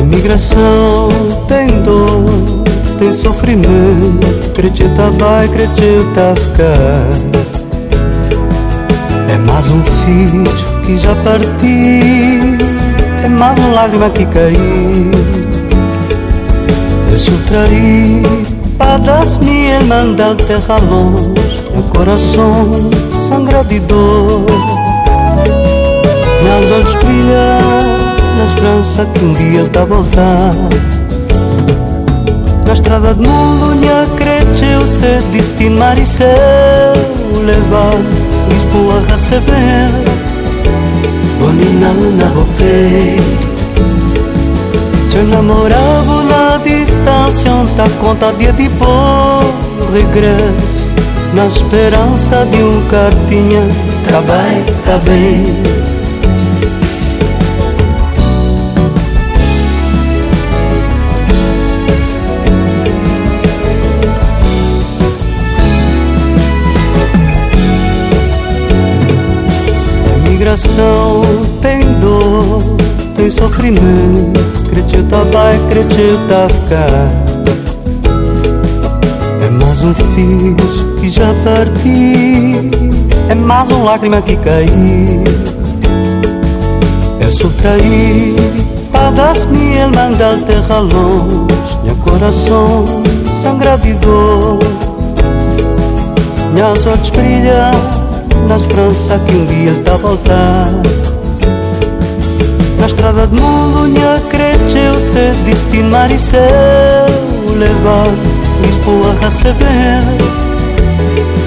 Imigração 0.00 1.08
tem 1.46 1.68
dor, 1.82 2.64
tem 2.98 3.12
sofrimento, 3.12 4.26
acredita 4.50 5.10
vai, 5.18 5.46
acredita 5.46 6.34
ficar. 6.34 7.06
É 9.32 9.36
mais 9.46 9.70
um 9.70 9.82
filho 9.84 10.52
que 10.84 10.98
já 10.98 11.14
partiu, 11.16 12.58
é 13.24 13.28
mais 13.28 13.56
uma 13.58 13.68
lágrima 13.68 14.10
que 14.10 14.26
caiu. 14.26 15.10
Eu 17.12 17.18
para 18.78 18.98
das-me 18.98 19.66
ele 19.66 19.84
manda 19.84 20.34
terra 20.34 20.76
longe, 20.78 21.70
meu 21.72 21.82
coração 21.94 22.90
sangra 23.28 23.62
de 23.62 23.78
dor. 23.80 24.81
Meus 26.62 26.70
olhos 26.74 26.94
brilham 26.94 28.38
na 28.38 28.44
esperança 28.44 29.04
que 29.06 29.24
um 29.24 29.32
dia 29.32 29.46
ele 29.46 29.66
está 29.66 29.82
a 29.82 29.84
voltar. 29.84 30.54
Na 32.64 32.72
estrada 32.72 33.14
do 33.14 33.28
mundo, 33.28 33.74
minha 33.74 34.06
crente, 34.16 34.64
eu 34.64 34.80
sei 34.86 35.20
destino, 35.32 35.80
mar 35.80 35.98
e 35.98 36.06
céu 36.06 36.28
levar 37.44 37.94
Lisboa 38.48 39.02
a 39.02 39.12
receber. 39.12 39.88
Bonina 41.40 41.92
na 41.92 42.30
peito. 42.56 43.48
Te 45.10 45.18
namorava 45.18 46.22
na 46.22 46.58
distância, 46.58 47.50
tá 47.76 47.88
conta 48.00 48.32
dia 48.34 48.52
de 48.52 48.68
bom 48.68 49.40
regresso. 49.92 50.86
Na 51.34 51.46
esperança 51.46 52.46
de 52.46 52.62
um 52.62 52.82
cartinha, 52.82 53.62
tá 54.08 54.20
bem, 54.20 54.64
tá 54.84 54.98
bem. 54.98 55.81
Coração 70.42 71.22
tem 71.60 71.80
dor, 72.00 72.60
tem 73.14 73.30
sofrimento. 73.30 74.40
Acredita, 74.66 75.24
vai, 75.32 75.54
acredita 75.54 76.48
ficar. 76.48 77.10
É 79.40 79.50
mais 79.50 79.84
um 79.84 79.94
filho 79.94 80.56
que 80.98 81.08
já 81.10 81.32
partiu, 81.44 82.70
é 83.28 83.34
mais 83.36 83.68
uma 83.68 83.84
lágrima 83.84 84.20
que 84.20 84.36
caiu. 84.38 85.22
É 87.20 87.30
subtrair, 87.30 88.34
para 88.90 89.12
das-me 89.12 89.76
el 89.78 89.90
mandar 89.90 90.38
terra 90.44 90.80
longe. 90.80 91.78
Meu 91.84 91.94
coração 91.96 92.84
sangra 93.40 93.78
de 93.78 93.94
dor, 93.94 94.58
minhas 96.52 96.84
olhos 96.84 97.10
brilham 97.10 98.01
na 98.48 98.56
esperança 98.56 99.18
que 99.20 99.36
um 99.36 99.46
dia 99.46 99.70
ele 99.70 99.82
tá 99.82 99.94
a 99.94 99.96
voltar. 99.96 100.66
Na 102.78 102.86
estrada 102.86 103.26
do 103.26 103.40
mundo, 103.40 103.88
crente, 104.30 104.78
eu 104.78 104.94
sei 105.00 105.32
destino, 105.44 105.90
mar 105.90 106.10
e 106.10 106.18
céu 106.18 106.40
levar 107.56 108.06
Lisboa 108.62 109.10
a 109.10 109.24
receber. 109.24 110.02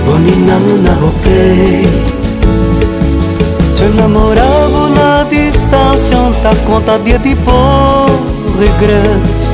Bonina 0.05 0.59
na 0.83 0.93
peito. 1.23 2.15
Te 3.75 3.85
namorava 3.99 4.89
na 4.89 5.23
distância, 5.29 6.17
tá 6.41 6.53
conta 6.65 6.99
dia 6.99 7.19
de 7.19 7.35
bom 7.35 8.05
regresso. 8.59 9.51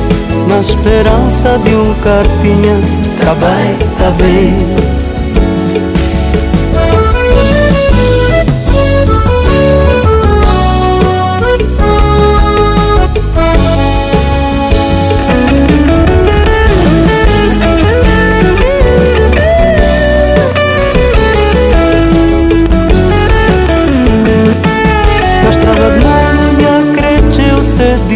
Na 0.48 0.60
esperança 0.60 1.58
de 1.58 1.74
um 1.74 1.94
cartinha, 1.94 2.80
bem, 3.34 3.76
tá 3.98 4.10
bem. 4.18 4.91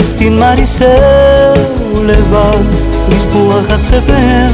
Destino 0.07 0.39
mar 0.39 0.61
e 0.61 0.67
céu 0.67 0.89
levar 2.05 2.55
Lisboa 3.11 3.65
receber 3.69 4.51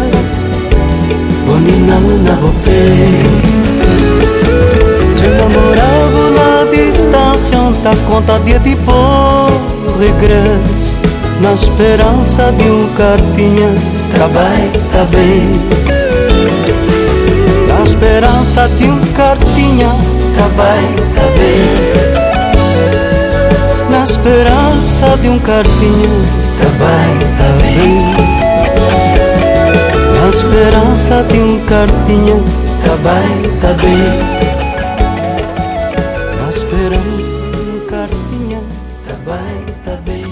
Bonina 1.47 2.01
na 2.25 2.33
botei 2.37 3.23
Te 5.15 5.27
namorava 5.29 6.31
na 6.31 6.65
distância 6.71 7.59
tá 7.83 7.95
conta 8.09 8.39
dia 8.41 8.59
de 8.61 8.75
bom 8.77 9.47
regresso 9.99 10.97
Na 11.41 11.53
esperança 11.53 12.51
de 12.53 12.71
um 12.71 12.89
cartinha 12.95 13.69
bem, 14.29 14.71
tá 14.91 15.05
bem 15.11 15.51
Na 17.69 17.85
esperança 17.85 18.69
de 18.79 18.87
um 18.87 19.01
cartinha 19.13 19.91
bem, 20.57 20.97
tá 21.15 21.23
bem 21.37 22.13
na 24.03 24.05
esperança 24.05 24.72
trança 24.73 25.17
de 25.19 25.29
um 25.29 25.39
carpinho? 25.39 26.25
Tabaita 26.59 27.47
vem 27.61 27.99
A 30.23 30.29
esperança 30.31 31.23
de 31.25 31.39
um 31.39 31.67
carpinho? 31.67 32.45
Tabaita 32.85 33.83
bem 33.83 34.09
A 36.47 36.51
esperança 36.51 37.43
de 37.53 37.61
um 37.71 37.87
carpinho? 37.87 38.63
Tabaita 39.07 40.03
bem 40.07 40.25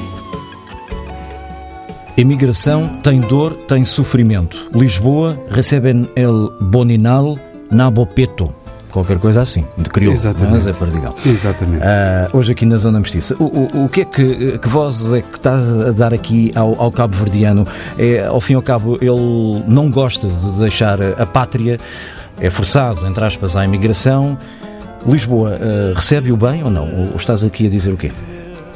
Emigração 2.17 2.89
tem 3.03 3.21
dor, 3.21 3.55
tem 3.67 3.85
sofrimento. 3.85 4.71
Lisboa 4.75 5.39
recebe 5.51 6.09
el 6.17 6.51
Boninal 6.61 7.39
Nabopeto. 7.71 8.60
Qualquer 8.91 9.19
coisa 9.19 9.41
assim, 9.41 9.65
de 9.79 9.89
crioulo, 9.89 10.17
Exatamente. 10.17 10.53
mas 10.53 10.67
é 10.67 10.73
Perdigal. 10.73 11.15
Exatamente. 11.25 11.83
Ah, 11.83 12.29
hoje 12.33 12.53
aqui 12.53 12.67
na 12.67 12.77
Zona 12.77 12.99
Mestiça. 12.99 13.37
O, 13.39 13.45
o, 13.45 13.85
o 13.85 13.89
que 13.89 14.01
é 14.01 14.05
que, 14.05 14.59
que 14.59 14.69
voz 14.69 15.13
é 15.13 15.21
que 15.23 15.37
estás 15.37 15.69
a 15.81 15.93
dar 15.93 16.13
aqui 16.13 16.53
ao, 16.55 16.81
ao 16.81 16.91
Cabo 16.91 17.15
Verdeano? 17.15 17.67
É, 17.97 18.27
ao 18.27 18.41
fim 18.41 18.55
e 18.55 18.57
ao 18.57 18.63
cabo, 18.63 18.97
ele 19.01 19.65
não 19.69 19.91
gosta 19.91 20.29
de 20.29 20.59
deixar 20.59 20.99
a 21.03 21.25
pátria, 21.27 21.79
é 22.39 22.51
forçado, 22.51 23.07
entre 23.07 23.25
aspas, 23.25 23.57
à 23.57 23.65
imigração. 23.65 24.37
Lisboa 25.07 25.59
ah, 25.61 25.93
recebe-o 25.95 26.37
bem 26.37 26.65
ou 26.65 26.71
não? 26.71 27.11
Ou 27.11 27.17
estás 27.17 27.45
aqui 27.45 27.67
a 27.67 27.71
dizer 27.71 27.93
o 27.93 27.97
quê? 27.97 28.11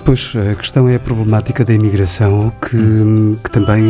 Pois, 0.04 0.34
a 0.36 0.54
questão 0.54 0.86
é 0.86 0.96
a 0.96 1.00
problemática 1.00 1.64
da 1.64 1.72
imigração, 1.72 2.52
que, 2.60 3.38
que 3.42 3.50
também 3.50 3.82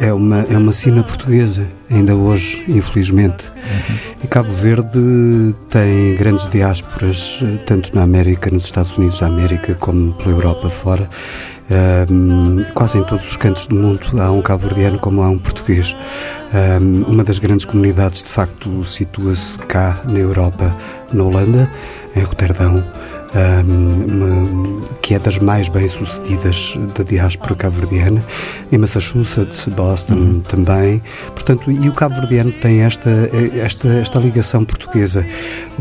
eh, 0.00 0.08
é 0.08 0.12
uma, 0.12 0.40
é 0.50 0.58
uma 0.58 0.72
sina 0.72 1.04
portuguesa, 1.04 1.64
ainda 1.90 2.14
hoje, 2.14 2.64
infelizmente. 2.68 3.50
E 4.22 4.26
Cabo 4.26 4.52
Verde 4.52 5.54
tem 5.70 6.16
grandes 6.16 6.48
diásporas, 6.48 7.42
tanto 7.66 7.94
na 7.94 8.02
América, 8.02 8.50
nos 8.50 8.64
Estados 8.64 8.96
Unidos 8.96 9.20
da 9.20 9.26
América, 9.26 9.74
como 9.74 10.12
pela 10.14 10.30
Europa 10.30 10.68
fora. 10.70 11.08
Ahm, 11.68 12.64
quase 12.74 12.98
em 12.98 13.02
todos 13.02 13.26
os 13.26 13.36
cantos 13.36 13.66
do 13.66 13.74
mundo 13.74 14.00
há 14.20 14.30
um 14.30 14.40
cabo-verdiano 14.40 14.98
como 14.98 15.22
há 15.22 15.28
um 15.28 15.38
português. 15.38 15.96
Ahm, 16.54 17.02
uma 17.08 17.24
das 17.24 17.38
grandes 17.38 17.64
comunidades, 17.64 18.22
de 18.22 18.30
facto, 18.30 18.84
situa-se 18.84 19.58
cá 19.60 20.00
na 20.04 20.20
Europa, 20.20 20.74
na 21.12 21.24
Holanda, 21.24 21.70
em 22.14 22.20
Roterdão, 22.20 22.84
que 25.02 25.14
é 25.14 25.18
das 25.18 25.38
mais 25.38 25.68
bem-sucedidas 25.68 26.74
da 26.96 27.04
diáspora 27.04 27.54
cabo-verdiana, 27.54 28.24
em 28.72 28.78
Massachusetts, 28.78 29.66
Boston 29.68 30.40
também. 30.40 31.02
Portanto, 31.28 31.70
e 31.70 31.88
o 31.88 31.92
cabo-verdiano 31.92 32.52
tem 32.52 32.82
esta, 32.82 33.10
esta, 33.54 33.88
esta 33.88 34.18
ligação 34.18 34.64
portuguesa. 34.64 35.24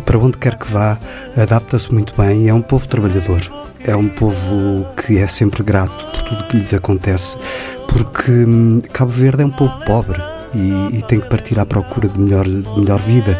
Para 0.05 0.17
onde 0.17 0.37
quer 0.37 0.57
que 0.57 0.71
vá, 0.71 0.97
adapta-se 1.35 1.93
muito 1.93 2.13
bem 2.15 2.43
e 2.43 2.49
é 2.49 2.53
um 2.53 2.61
povo 2.61 2.87
trabalhador. 2.87 3.41
É 3.83 3.95
um 3.95 4.09
povo 4.09 4.85
que 4.95 5.17
é 5.19 5.27
sempre 5.27 5.63
grato 5.63 6.05
por 6.11 6.23
tudo 6.23 6.47
que 6.47 6.57
lhes 6.57 6.73
acontece, 6.73 7.37
porque 7.87 8.31
hum, 8.31 8.81
Cabo 8.91 9.11
Verde 9.11 9.43
é 9.43 9.45
um 9.45 9.51
povo 9.51 9.73
pobre 9.85 10.19
e, 10.55 10.97
e 10.97 11.01
tem 11.03 11.19
que 11.19 11.29
partir 11.29 11.59
à 11.59 11.65
procura 11.65 12.07
de 12.07 12.19
melhor, 12.19 12.45
de 12.45 12.79
melhor 12.79 12.99
vida. 12.99 13.39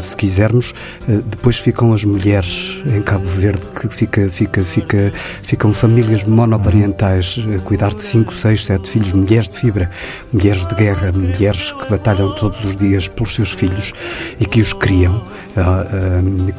Se 0.00 0.16
quisermos, 0.16 0.72
eh, 1.08 1.20
depois 1.26 1.56
ficam 1.56 1.92
as 1.92 2.04
mulheres 2.04 2.82
em 2.86 3.00
Cabo 3.02 3.26
Verde, 3.26 3.62
que 3.80 3.88
fica, 3.88 4.28
fica, 4.30 4.62
fica, 4.62 5.12
ficam 5.42 5.72
famílias 5.72 6.22
monoparentais 6.24 7.38
a 7.54 7.58
cuidar 7.60 7.94
de 7.94 8.02
5, 8.02 8.32
6, 8.34 8.64
7 8.66 8.90
filhos, 8.90 9.12
mulheres 9.12 9.48
de 9.48 9.56
fibra, 9.56 9.90
mulheres 10.32 10.66
de 10.66 10.74
guerra, 10.74 11.12
mulheres 11.12 11.72
que 11.72 11.90
batalham 11.90 12.34
todos 12.34 12.62
os 12.64 12.76
dias 12.76 13.08
pelos 13.08 13.34
seus 13.34 13.52
filhos 13.52 13.92
e 14.38 14.44
que 14.44 14.60
os 14.60 14.72
criam 14.72 15.22
ah, 15.56 15.86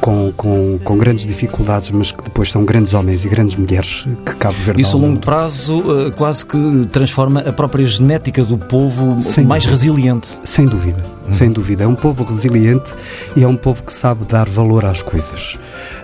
com, 0.02 0.32
com, 0.34 0.80
com 0.84 0.98
grandes 0.98 1.26
dificuldades, 1.26 1.92
mas 1.92 2.12
que 2.12 2.24
depois 2.24 2.50
são 2.52 2.66
grandes 2.66 2.94
homens 2.94 3.24
e 3.26 3.30
grandes 3.30 3.56
mulheres 3.56 4.08
que 4.26 4.36
Cabo 4.36 4.58
Verde 4.64 4.82
Isso 4.82 4.98
a 4.98 5.00
longo 5.00 5.14
mundo. 5.14 5.26
prazo 5.26 5.84
ah, 5.92 6.12
quase 6.12 6.46
que 6.46 6.88
transforma 6.92 7.42
a 7.42 7.54
própria 7.54 7.86
genética 7.86 8.44
do 8.44 8.58
povo 8.58 9.22
Sem 9.22 9.46
mais 9.46 9.64
dúvida. 9.64 9.78
resiliente. 9.78 10.40
Sem 10.44 10.66
dúvida, 10.66 11.04
sem 11.32 11.52
dúvida. 11.52 11.84
É 11.84 11.88
um 11.88 11.96
povo 11.96 12.24
resiliente 12.24 12.94
e 13.36 13.44
é 13.44 13.48
um 13.48 13.56
povo 13.56 13.84
que 13.84 13.92
sabe 13.92 14.26
dar 14.26 14.48
valor 14.48 14.86
às 14.86 15.02
coisas. 15.02 15.58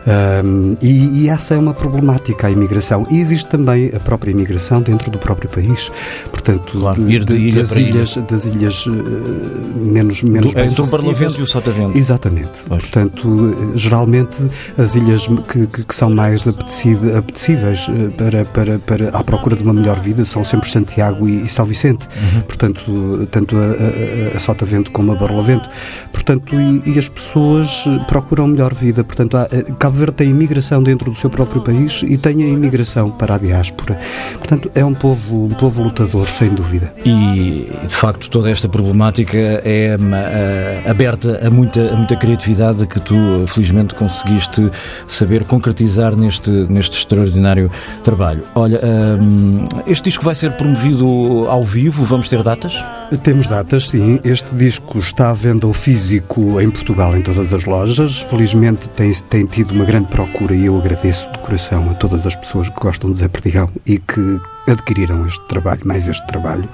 Ahm, 0.07 0.75
e, 0.81 1.23
e 1.25 1.29
essa 1.29 1.53
é 1.53 1.57
uma 1.59 1.73
problemática, 1.73 2.47
a 2.47 2.51
imigração. 2.51 3.05
E 3.11 3.17
existe 3.19 3.47
também 3.47 3.91
a 3.95 3.99
própria 3.99 4.31
imigração 4.31 4.81
dentro 4.81 5.11
do 5.11 5.17
próprio 5.19 5.49
país. 5.49 5.91
Portanto, 6.31 6.79
Claro, 6.79 7.09
ir 7.09 7.23
de 7.23 7.35
ilha 7.35 7.59
das, 7.61 7.69
para 7.71 7.79
ilha. 7.81 7.89
ilhas, 7.89 8.17
das 8.27 8.45
ilhas 8.45 8.85
eh, 8.87 9.79
menos, 9.79 10.23
menos 10.23 10.53
Do- 10.53 10.59
entre 10.59 10.81
o. 10.81 10.85
Barlavento 10.87 11.39
e 11.39 11.43
o 11.43 11.45
Sotavento. 11.45 11.97
Exatamente. 11.97 12.61
Pois. 12.67 12.81
Portanto, 12.81 13.55
eh, 13.75 13.77
geralmente 13.77 14.49
as 14.77 14.95
ilhas 14.95 15.27
que, 15.47 15.67
que- 15.67 15.85
que 15.85 15.95
são 15.95 16.09
mais 16.09 16.47
apetecíveis 16.47 17.87
eh, 17.89 18.09
para, 18.17 18.45
para, 18.45 18.79
para 18.79 19.09
à 19.17 19.23
procura 19.23 19.55
de 19.55 19.63
uma 19.63 19.73
melhor 19.73 19.99
vida 19.99 20.25
são 20.25 20.43
sempre 20.43 20.69
Santiago 20.69 21.27
e, 21.27 21.43
e 21.43 21.47
São 21.47 21.65
Vicente. 21.65 22.07
Uhum. 22.33 22.41
Portanto, 22.41 23.27
tanto 23.31 23.55
a, 23.57 24.33
a, 24.33 24.37
a 24.37 24.39
Sotavento 24.39 24.91
como 24.91 25.11
a 25.11 25.15
Barlavento. 25.15 25.69
Portanto, 26.11 26.55
e, 26.55 26.81
e 26.95 26.99
as 26.99 27.07
pessoas 27.07 27.85
procuram 28.07 28.47
melhor 28.47 28.73
vida. 28.73 29.03
Portanto, 29.03 29.37
há, 29.37 29.47
Cabo 29.91 29.97
Verde 29.97 30.13
tem 30.13 30.29
imigração 30.29 30.81
dentro 30.81 31.11
do 31.11 31.17
seu 31.17 31.29
próprio 31.29 31.61
país 31.61 32.01
e 32.07 32.17
tem 32.17 32.43
a 32.43 32.47
imigração 32.47 33.11
para 33.11 33.35
a 33.35 33.37
diáspora. 33.37 33.99
Portanto, 34.37 34.71
é 34.73 34.85
um 34.85 34.93
povo, 34.93 35.45
um 35.45 35.49
povo 35.49 35.83
lutador, 35.83 36.29
sem 36.29 36.49
dúvida. 36.49 36.93
E 37.05 37.69
de 37.85 37.93
facto 37.93 38.29
toda 38.29 38.49
esta 38.49 38.69
problemática 38.69 39.37
é 39.37 39.97
ah, 39.97 40.89
aberta 40.89 41.45
a 41.45 41.49
muita, 41.49 41.93
a 41.93 41.95
muita 41.97 42.15
criatividade 42.15 42.87
que 42.87 43.01
tu 43.01 43.15
felizmente 43.47 43.93
conseguiste 43.93 44.71
saber 45.07 45.43
concretizar 45.43 46.15
neste, 46.15 46.49
neste 46.49 46.97
extraordinário 46.97 47.69
trabalho. 48.01 48.43
Olha, 48.55 48.79
hum, 49.19 49.65
este 49.85 50.05
disco 50.05 50.23
vai 50.23 50.35
ser 50.35 50.53
promovido 50.53 51.45
ao 51.49 51.65
vivo, 51.65 52.05
vamos 52.05 52.29
ter 52.29 52.41
datas? 52.43 52.81
Temos 53.17 53.45
datas, 53.47 53.89
sim. 53.89 54.21
Este 54.23 54.55
disco 54.55 54.97
está 54.97 55.31
à 55.31 55.33
venda 55.33 55.67
ao 55.67 55.73
físico 55.73 56.61
em 56.61 56.69
Portugal, 56.69 57.15
em 57.15 57.21
todas 57.21 57.53
as 57.53 57.65
lojas. 57.65 58.21
Felizmente 58.21 58.89
tem, 58.89 59.13
tem 59.29 59.45
tido 59.45 59.71
uma 59.71 59.83
grande 59.83 60.07
procura 60.07 60.55
e 60.55 60.65
eu 60.65 60.77
agradeço 60.77 61.29
de 61.29 61.37
coração 61.39 61.89
a 61.89 61.93
todas 61.93 62.25
as 62.25 62.35
pessoas 62.37 62.69
que 62.69 62.79
gostam 62.79 63.11
de 63.11 63.19
Zé 63.19 63.27
Perdigão 63.27 63.69
e 63.85 63.99
que 63.99 64.39
adquiriram 64.67 65.25
este 65.25 65.41
trabalho, 65.47 65.81
mais 65.85 66.07
este 66.07 66.25
trabalho. 66.27 66.67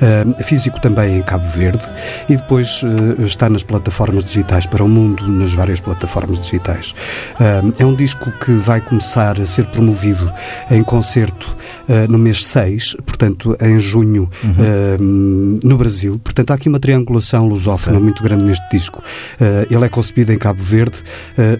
Ah, 0.00 0.42
físico 0.44 0.80
também 0.80 1.18
em 1.18 1.22
Cabo 1.22 1.46
Verde 1.48 1.82
e 2.28 2.36
depois 2.36 2.82
ah, 2.84 3.22
está 3.22 3.48
nas 3.48 3.62
plataformas 3.62 4.24
digitais 4.24 4.66
para 4.66 4.84
o 4.84 4.88
mundo, 4.88 5.26
nas 5.28 5.52
várias 5.52 5.80
plataformas 5.80 6.40
digitais. 6.40 6.94
Ah, 7.40 7.62
é 7.78 7.86
um 7.86 7.94
disco 7.94 8.30
que 8.44 8.52
vai 8.52 8.80
começar 8.80 9.40
a 9.40 9.46
ser 9.46 9.66
promovido 9.66 10.30
em 10.70 10.82
concerto 10.82 11.54
no 12.08 12.18
mês 12.18 12.46
6, 12.46 12.96
portanto, 13.04 13.54
em 13.60 13.78
junho, 13.78 14.30
ah, 14.42 14.96
no 14.98 15.76
Brasil. 15.76 16.18
Portanto, 16.22 16.50
há 16.50 16.54
aqui 16.54 16.68
uma 16.68 16.78
triangulação 16.78 17.46
lusófona 17.46 18.00
muito 18.00 18.22
grande 18.22 18.44
neste 18.44 18.64
disco. 18.70 19.02
Ele 19.70 19.84
é 19.84 19.88
concebido 19.88 20.32
em 20.32 20.38
Cabo 20.38 20.62
Verde, 20.62 21.02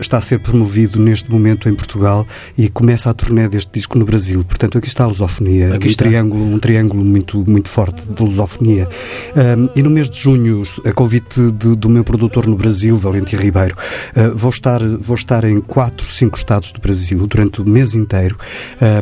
está 0.00 0.18
a 0.18 0.20
ser 0.20 0.38
promovido 0.38 0.98
neste 0.98 1.30
momento 1.30 1.68
em 1.68 1.74
Portugal 1.74 2.26
e 2.56 2.68
começa 2.68 3.10
a 3.10 3.14
turnê 3.14 3.48
deste 3.48 3.72
disco 3.72 3.98
no 3.98 4.04
Brasil. 4.04 4.42
Portanto, 4.44 4.78
aqui 4.78 4.88
está 4.88 5.04
a 5.04 5.08
lusofonia, 5.08 5.63
Aqui 5.72 5.86
um 5.86 5.90
está. 5.90 6.04
triângulo, 6.04 6.44
um 6.54 6.58
triângulo 6.58 7.04
muito, 7.04 7.44
muito 7.48 7.68
forte 7.68 8.06
de 8.06 8.22
lusofonia. 8.22 8.88
Ah, 9.36 9.70
e 9.74 9.82
no 9.82 9.90
mês 9.90 10.08
de 10.10 10.18
junho, 10.20 10.62
a 10.84 10.92
convite 10.92 11.40
de- 11.52 11.76
do 11.76 11.88
meu 11.88 12.04
produtor 12.04 12.46
no 12.46 12.56
Brasil, 12.56 12.96
Valentim 12.96 13.36
Ribeiro, 13.36 13.76
ah, 14.14 14.30
vou, 14.34 14.50
estar, 14.50 14.80
vou 14.86 15.14
estar 15.16 15.44
em 15.44 15.60
quatro, 15.60 16.06
cinco 16.10 16.36
estados 16.36 16.72
do 16.72 16.80
Brasil 16.80 17.26
durante 17.26 17.62
o 17.62 17.64
mês 17.68 17.94
inteiro, 17.94 18.36
ah, 18.80 19.00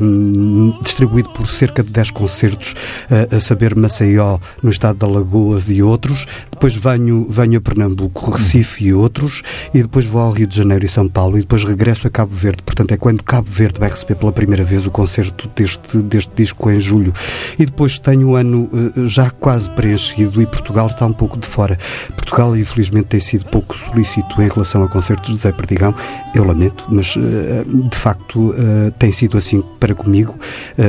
distribuído 0.82 1.30
por 1.30 1.46
cerca 1.48 1.82
de 1.82 1.90
10 1.90 2.10
concertos, 2.10 2.74
ah, 3.10 3.36
a 3.36 3.40
saber 3.40 3.74
Maceió, 3.76 4.38
no 4.62 4.70
estado 4.70 4.98
de 4.98 5.04
Alagoas 5.04 5.64
e 5.68 5.82
outros. 5.82 6.26
Depois 6.50 6.74
venho, 6.76 7.26
venho 7.28 7.58
a 7.58 7.60
Pernambuco, 7.60 8.30
Recife 8.30 8.86
e 8.86 8.94
outros, 8.94 9.42
e 9.74 9.82
depois 9.82 10.06
vou 10.06 10.22
ao 10.22 10.30
Rio 10.30 10.46
de 10.46 10.56
Janeiro 10.56 10.84
e 10.84 10.88
São 10.88 11.08
Paulo, 11.08 11.36
e 11.36 11.40
depois 11.40 11.64
regresso 11.64 12.06
a 12.06 12.10
Cabo 12.10 12.34
Verde. 12.34 12.62
Portanto, 12.64 12.92
é 12.92 12.96
quando 12.96 13.22
Cabo 13.22 13.48
Verde 13.50 13.78
vai 13.80 13.88
receber 13.90 14.14
pela 14.14 14.32
primeira 14.32 14.62
vez 14.64 14.86
o 14.86 14.90
concerto 14.90 15.50
deste, 15.56 15.98
deste 15.98 16.32
disco 16.36 16.51
em 16.70 16.80
julho. 16.80 17.12
E 17.58 17.66
depois 17.66 17.98
tenho 17.98 18.30
o 18.30 18.36
ano 18.36 18.68
eh, 18.72 19.06
já 19.06 19.30
quase 19.30 19.70
preenchido 19.70 20.40
e 20.40 20.46
Portugal 20.46 20.86
está 20.86 21.06
um 21.06 21.12
pouco 21.12 21.38
de 21.38 21.46
fora. 21.46 21.78
Portugal, 22.14 22.56
infelizmente, 22.56 23.06
tem 23.06 23.20
sido 23.20 23.44
pouco 23.46 23.76
solícito 23.76 24.40
em 24.40 24.48
relação 24.48 24.82
a 24.82 24.88
concertos 24.88 25.30
de 25.30 25.38
Zé 25.38 25.52
Perdigão. 25.52 25.94
Eu 26.34 26.44
lamento, 26.44 26.84
mas 26.88 27.14
eh, 27.16 27.62
de 27.66 27.96
facto 27.96 28.54
eh, 28.56 28.92
tem 28.98 29.12
sido 29.12 29.36
assim 29.36 29.62
para 29.78 29.94
comigo. 29.94 30.34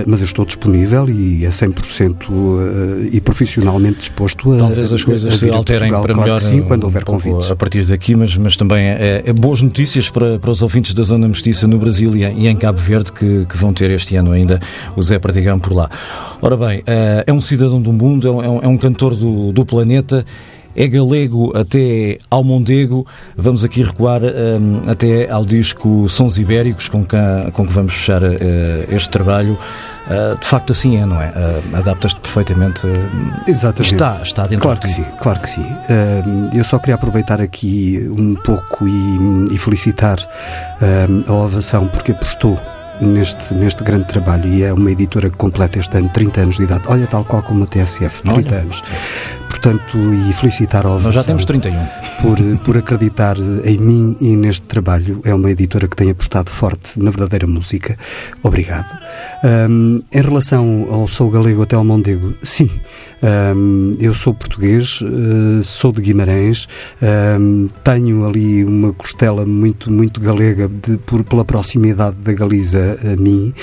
Mas 0.08 0.20
eu 0.20 0.26
estou 0.26 0.46
disponível 0.46 1.10
e 1.10 1.46
a 1.46 1.50
100% 1.50 2.16
eh, 2.24 3.10
e 3.12 3.22
profissionalmente 3.22 4.00
disposto 4.00 4.54
a. 4.54 4.58
Talvez 4.58 4.92
as 4.92 5.04
coisas 5.04 5.34
a 5.34 5.38
se 5.38 5.50
alterem 5.50 5.90
Portugal, 5.90 6.04
para 6.04 6.16
melhor 6.16 6.42
sim, 6.42 6.62
quando 6.62 6.84
um 6.84 6.86
houver 6.88 7.04
pouco 7.04 7.22
convites. 7.22 7.52
a 7.52 7.56
partir 7.56 7.86
daqui, 7.86 8.16
mas, 8.16 8.36
mas 8.38 8.56
também 8.56 8.86
é, 8.86 9.24
é 9.26 9.34
boas 9.34 9.62
notícias 9.62 10.10
para, 10.10 10.40
para 10.40 10.52
os 10.52 10.62
ouvintes 10.62 10.94
da 10.94 11.04
Zona 11.04 11.28
Mestiça 11.28 11.68
no 11.68 11.78
Brasil 11.78 12.16
e 12.16 12.24
em, 12.24 12.44
e 12.44 12.48
em 12.48 12.56
Cabo 12.56 12.80
Verde 12.80 13.12
que, 13.12 13.46
que 13.48 13.58
vão 13.58 13.74
ter 13.74 13.92
este 13.92 14.16
ano 14.16 14.32
ainda 14.32 14.60
o 14.96 15.02
Zé 15.02 15.20
Perdigão 15.20 15.53
por 15.60 15.74
lá. 15.74 15.90
Ora 16.42 16.58
bem, 16.58 16.84
eh, 16.86 17.24
é 17.28 17.34
um 17.34 17.42
cidadão 17.42 17.82
do 17.82 17.92
mundo, 17.94 18.28
é 18.28 18.32
um, 18.32 18.60
é 18.62 18.68
um 18.68 18.78
cantor 18.78 19.16
do, 19.16 19.52
do 19.52 19.66
planeta. 19.66 20.26
É 20.76 20.88
galego 20.88 21.56
até 21.56 22.18
ao 22.32 22.44
Mondego. 22.44 23.06
Vamos 23.38 23.64
aqui 23.64 23.84
recuar 23.84 24.22
hum, 24.24 24.82
até 24.88 25.30
ao 25.30 25.46
disco 25.46 26.10
Sons 26.10 26.40
Ibéricos, 26.40 26.90
com 26.90 27.06
que, 27.06 27.16
com 27.54 27.68
que 27.68 27.72
vamos 27.72 27.94
fechar 27.94 28.24
eh, 28.24 28.88
este 28.90 29.08
trabalho. 29.12 29.56
Ah, 30.10 30.36
de 30.42 30.48
facto, 30.48 30.72
assim 30.72 30.98
é, 30.98 31.06
não 31.06 31.22
é? 31.22 31.32
Ah, 31.36 31.78
Adaptas-te 31.78 32.20
perfeitamente. 32.20 32.88
Exatamente. 33.48 33.94
Está, 33.94 34.20
está 34.24 34.48
dentro 34.48 34.64
Claro 34.64 34.80
de 34.80 34.88
que 34.88 34.94
ti. 34.94 35.02
sim, 35.04 35.06
claro 35.22 35.40
que 35.42 35.50
sim. 35.50 35.66
Eu 36.56 36.64
só 36.64 36.80
queria 36.80 36.96
aproveitar 36.96 37.40
aqui 37.40 38.10
um 38.18 38.34
pouco 38.36 38.88
e, 38.88 39.54
e 39.54 39.58
felicitar 39.60 40.18
a 41.28 41.32
ovação 41.34 41.88
porque 41.88 42.14
apostou 42.14 42.60
neste, 43.04 43.54
neste 43.54 43.84
grande 43.84 44.08
trabalho 44.08 44.48
e 44.48 44.64
é 44.64 44.74
uma 44.74 44.92
editora 44.92 45.30
que 45.30 45.38
completa 45.38 45.80
este 45.80 45.98
ano 45.98 46.10
30 46.10 46.42
anos 46.42 46.56
de 46.56 46.64
idade. 46.64 46.84
Olha, 46.88 47.08
tal 47.08 47.24
qual 47.24 47.44
como 47.44 47.64
a 47.64 47.68
TSF, 47.68 48.22
30 48.24 48.34
Olha. 48.34 48.62
anos. 48.62 48.84
Portanto, 49.64 49.98
e 50.30 50.34
felicitar 50.34 50.86
ao 50.86 51.00
Nós 51.00 51.16
já 51.16 51.24
temos 51.24 51.46
31. 51.46 51.74
por, 52.22 52.38
por 52.66 52.76
acreditar 52.78 53.38
em 53.64 53.78
mim 53.78 54.18
e 54.20 54.36
neste 54.36 54.64
trabalho. 54.64 55.22
É 55.24 55.34
uma 55.34 55.50
editora 55.50 55.88
que 55.88 55.96
tem 55.96 56.10
apostado 56.12 56.50
forte 56.52 57.00
na 57.02 57.10
verdadeira 57.10 57.48
música. 57.48 57.98
Obrigado. 58.44 58.92
Ahm, 59.42 60.00
em 60.14 60.22
relação 60.22 60.88
ao 60.90 61.08
Sou 61.08 61.30
Galego 61.32 61.62
até 61.64 61.78
ao 61.78 61.84
Mondego, 61.86 62.34
sim. 62.44 62.70
Ahm, 63.22 63.94
eu 64.02 64.14
sou 64.14 64.34
português, 64.34 65.00
eh, 65.02 65.64
sou 65.64 65.94
de 65.94 66.02
Guimarães, 66.02 66.68
ahm, 67.02 67.68
tenho 67.86 68.26
ali 68.28 68.66
uma 68.66 68.92
costela 68.92 69.46
muito, 69.46 69.90
muito 69.90 70.20
galega 70.20 70.68
de- 70.68 70.98
por, 70.98 71.24
pela 71.24 71.46
proximidade 71.46 72.18
da 72.18 72.34
Galiza 72.34 73.00
a 73.02 73.16
mim 73.22 73.54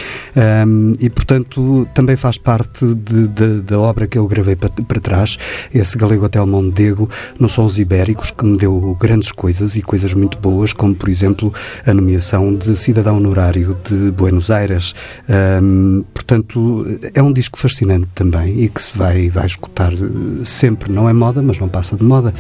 e, 0.99 1.11
portanto, 1.11 1.87
também 1.95 2.17
faz 2.17 2.39
parte 2.39 2.87
de- 2.95 3.29
de- 3.29 3.61
da 3.61 3.79
obra 3.79 4.07
que 4.07 4.17
eu 4.17 4.27
gravei 4.27 4.57
para, 4.57 4.71
para 4.71 4.99
trás, 5.01 5.37
esse 5.75 5.90
Galego 5.97 6.27
até 6.27 6.39
ao 6.39 6.47
Mondego, 6.47 7.09
nos 7.39 7.53
Sons 7.53 7.79
Ibéricos, 7.79 8.31
que 8.31 8.45
me 8.45 8.57
deu 8.57 8.97
grandes 9.01 9.33
coisas 9.33 9.77
e 9.77 9.83
coisas 9.83 10.15
muito 10.15 10.39
boas, 10.39 10.73
como, 10.73 10.95
por 10.95 11.09
exemplo, 11.09 11.53
a 11.87 11.95
nomeação 11.95 12.55
de 12.55 12.77
cidadão 12.77 13.17
honorário 13.17 13.77
de 13.89 14.11
Buenos 14.11 14.51
Aires. 14.51 14.95
Ahm, 15.29 16.03
portanto, 16.15 16.85
é 17.15 17.23
um 17.23 17.33
disco 17.33 17.59
fascinante 17.59 18.09
também 18.15 18.61
e 18.61 18.69
que 18.69 18.81
se 18.81 18.97
vai, 18.97 19.29
vai 19.29 19.47
escutar 19.47 19.93
eh, 19.93 19.99
sempre. 20.45 20.93
Não 20.93 21.09
é 21.09 21.13
moda, 21.13 21.43
mas 21.43 21.59
não 21.59 21.69
passa 21.69 21.97
de 21.97 22.05
moda. 22.05 22.33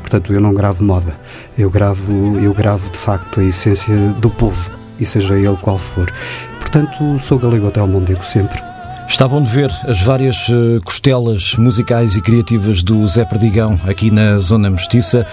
Portanto, 0.00 0.32
eu 0.32 0.40
não 0.40 0.54
gravo 0.54 0.84
moda. 0.84 1.18
Eu 1.58 1.70
gravo, 1.70 2.38
eu 2.38 2.52
gravo 2.52 2.90
de 2.90 2.98
facto 2.98 3.40
a 3.40 3.44
essência 3.44 3.94
do 4.20 4.30
povo, 4.30 4.70
e 4.98 5.04
seja 5.04 5.34
ele 5.34 5.56
qual 5.60 5.78
for. 5.78 6.12
Portanto, 6.60 7.18
sou 7.18 7.38
galego 7.38 7.68
até 7.68 7.80
ao 7.80 7.86
Mondego 7.86 8.22
sempre. 8.22 8.75
Está 9.08 9.26
bom 9.26 9.42
de 9.42 9.48
ver 9.48 9.70
as 9.88 10.00
várias 10.00 10.48
eh, 10.50 10.78
costelas 10.84 11.54
musicais 11.56 12.16
e 12.16 12.20
criativas 12.20 12.82
do 12.82 13.06
Zé 13.06 13.24
Perdigão 13.24 13.78
aqui 13.86 14.10
na 14.10 14.38
Zona 14.38 14.68
Mestiça. 14.68 15.26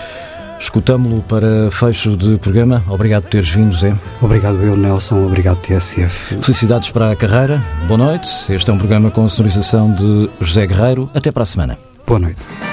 Escutámo-lo 0.60 1.22
para 1.24 1.70
fecho 1.72 2.16
de 2.16 2.38
programa. 2.38 2.82
Obrigado 2.88 3.24
por 3.24 3.32
teres 3.32 3.50
vindo, 3.50 3.76
Zé. 3.76 3.94
Obrigado 4.22 4.62
eu, 4.62 4.78
Nelson. 4.78 5.26
Obrigado, 5.26 5.58
TSF. 5.58 6.38
Felicidades 6.42 6.90
para 6.92 7.12
a 7.12 7.16
carreira. 7.16 7.62
Boa 7.88 7.98
noite. 7.98 8.30
Este 8.50 8.70
é 8.70 8.74
um 8.74 8.78
programa 8.78 9.12
com 9.12 9.26
a 9.26 9.30
sonorização 9.30 9.94
de 9.94 10.30
José 10.40 10.66
Guerreiro. 10.66 11.10
Até 11.14 11.32
para 11.32 11.44
a 11.44 11.46
semana. 11.46 11.78
Boa 12.08 12.20
noite. 12.20 12.73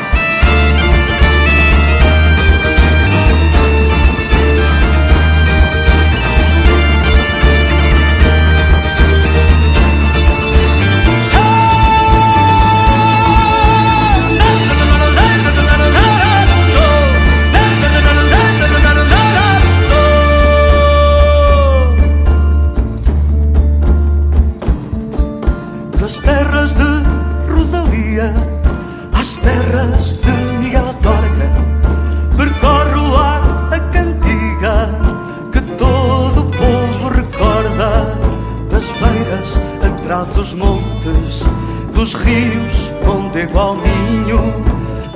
Atrás 40.10 40.26
dos 40.34 40.54
montes, 40.54 41.46
dos 41.94 42.14
rios 42.14 42.90
onde 43.06 43.42
igual 43.42 43.76
ninho, 43.76 44.40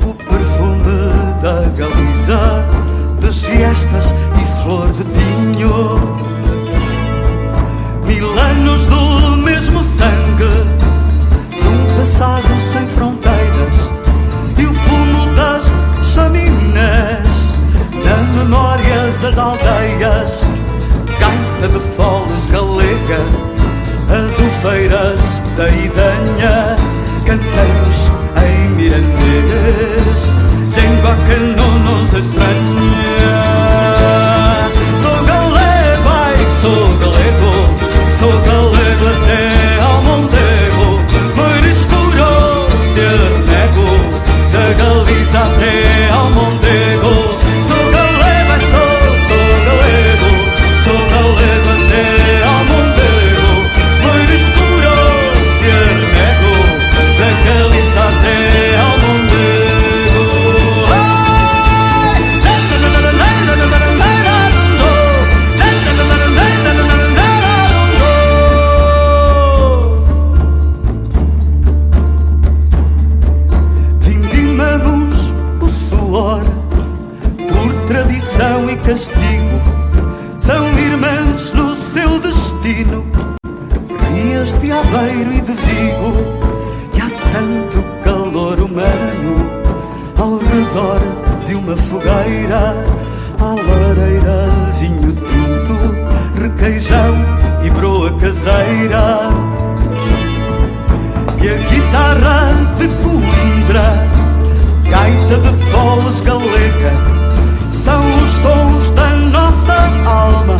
o 0.09 0.15
perfume 0.15 1.11
da 1.43 1.69
Galiza, 1.77 2.65
de 3.19 3.35
siestas 3.35 4.15
e 4.41 4.63
flor 4.63 4.87
de 4.93 5.03
pinho. 5.03 5.99
Mil 8.07 8.39
anos 8.39 8.87
do 8.87 9.37
mesmo 9.39 9.83
sangue, 9.83 10.65
num 11.61 11.99
passado 11.99 12.61
sem 12.61 12.87
fronteiras, 12.87 13.91
e 14.57 14.65
o 14.65 14.73
fumo 14.73 15.27
das 15.35 15.73
chaminés, 16.05 17.53
na 18.05 18.17
memória 18.39 19.13
das 19.21 19.37
aldeias, 19.39 20.49
gaita 21.19 21.69
de 21.69 21.81
foles 21.97 22.47
galega, 22.47 23.54
adufeiras 24.65 25.43
da 25.57 25.69
Idanha, 25.69 26.77
cantamos 27.27 28.11
em 28.43 28.69
mirandês, 28.71 30.33
língua 30.75 31.15
que 31.27 31.37
não 31.55 31.79
nos 31.81 32.13
estranha. 32.15 32.55
Sou 34.97 35.23
galego, 35.25 36.09
ai, 36.09 36.37
sou 36.63 36.97
galego, 36.97 37.53
sou 38.19 38.33
galego 38.41 39.07
até 39.07 39.83
ao 39.83 40.03
Mondego, 40.03 40.89
meio 41.37 41.67
escuro 41.71 42.67
de 42.95 43.11
nego, 43.51 43.89
da 44.51 44.67
Galiza 44.83 45.41
até 45.41 46.11
ao 46.11 46.31
Mondego. 46.31 46.64
Castigo. 78.85 79.61
São 80.39 80.67
irmãs 80.79 81.53
no 81.55 81.75
seu 81.75 82.21
destino, 82.21 83.05
rias 84.13 84.53
de 84.55 84.71
Aveiro 84.71 85.33
e 85.33 85.41
de 85.41 85.53
Vigo. 85.53 86.13
E 86.95 87.01
há 87.01 87.11
tanto 87.33 87.83
calor 88.05 88.61
humano 88.61 89.37
ao 90.19 90.37
redor 90.37 91.01
de 91.47 91.55
uma 91.55 91.77
fogueira, 91.77 92.77
à 93.41 93.55
lareira, 93.55 94.49
vinho 94.79 95.13
tinto, 95.13 96.41
requeijão 96.41 97.15
e 97.65 97.71
broa 97.71 98.13
caseira. 98.19 99.31
E 101.43 101.49
a 101.49 101.57
guitarra 101.69 102.55
de 102.79 102.89
Coimbra, 102.89 104.09
gaita 104.89 105.39
de 105.39 105.65
foles 105.71 106.21
galega, 106.21 107.14
são 107.85 108.23
os 108.23 108.31
sons 108.31 108.91
da 108.93 109.11
nossa 109.11 109.75
alma, 110.07 110.57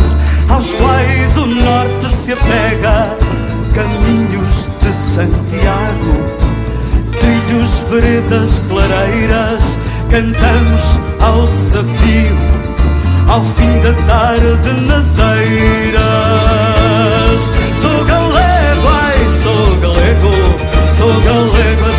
aos 0.51 0.73
quais 0.75 1.37
o 1.39 1.47
norte 1.47 2.15
se 2.15 2.33
apega. 2.33 3.17
Caminhos 3.73 4.69
de 4.81 4.93
Santiago, 4.93 6.15
trilhos, 7.19 7.79
veredas, 7.91 8.61
clareiras, 8.69 9.79
cantamos 10.11 10.99
ao 11.21 11.47
desafio, 11.49 12.37
ao 13.29 13.43
fim 13.57 13.81
da 13.81 13.95
tarde 14.07 14.71
nas 14.87 15.19
eiras. 15.19 16.03
Sou 17.81 18.05
galego, 18.05 18.89
ai, 18.89 19.19
sou 19.43 19.77
galego, 19.81 20.33
sou 20.93 21.21
galego 21.23 21.94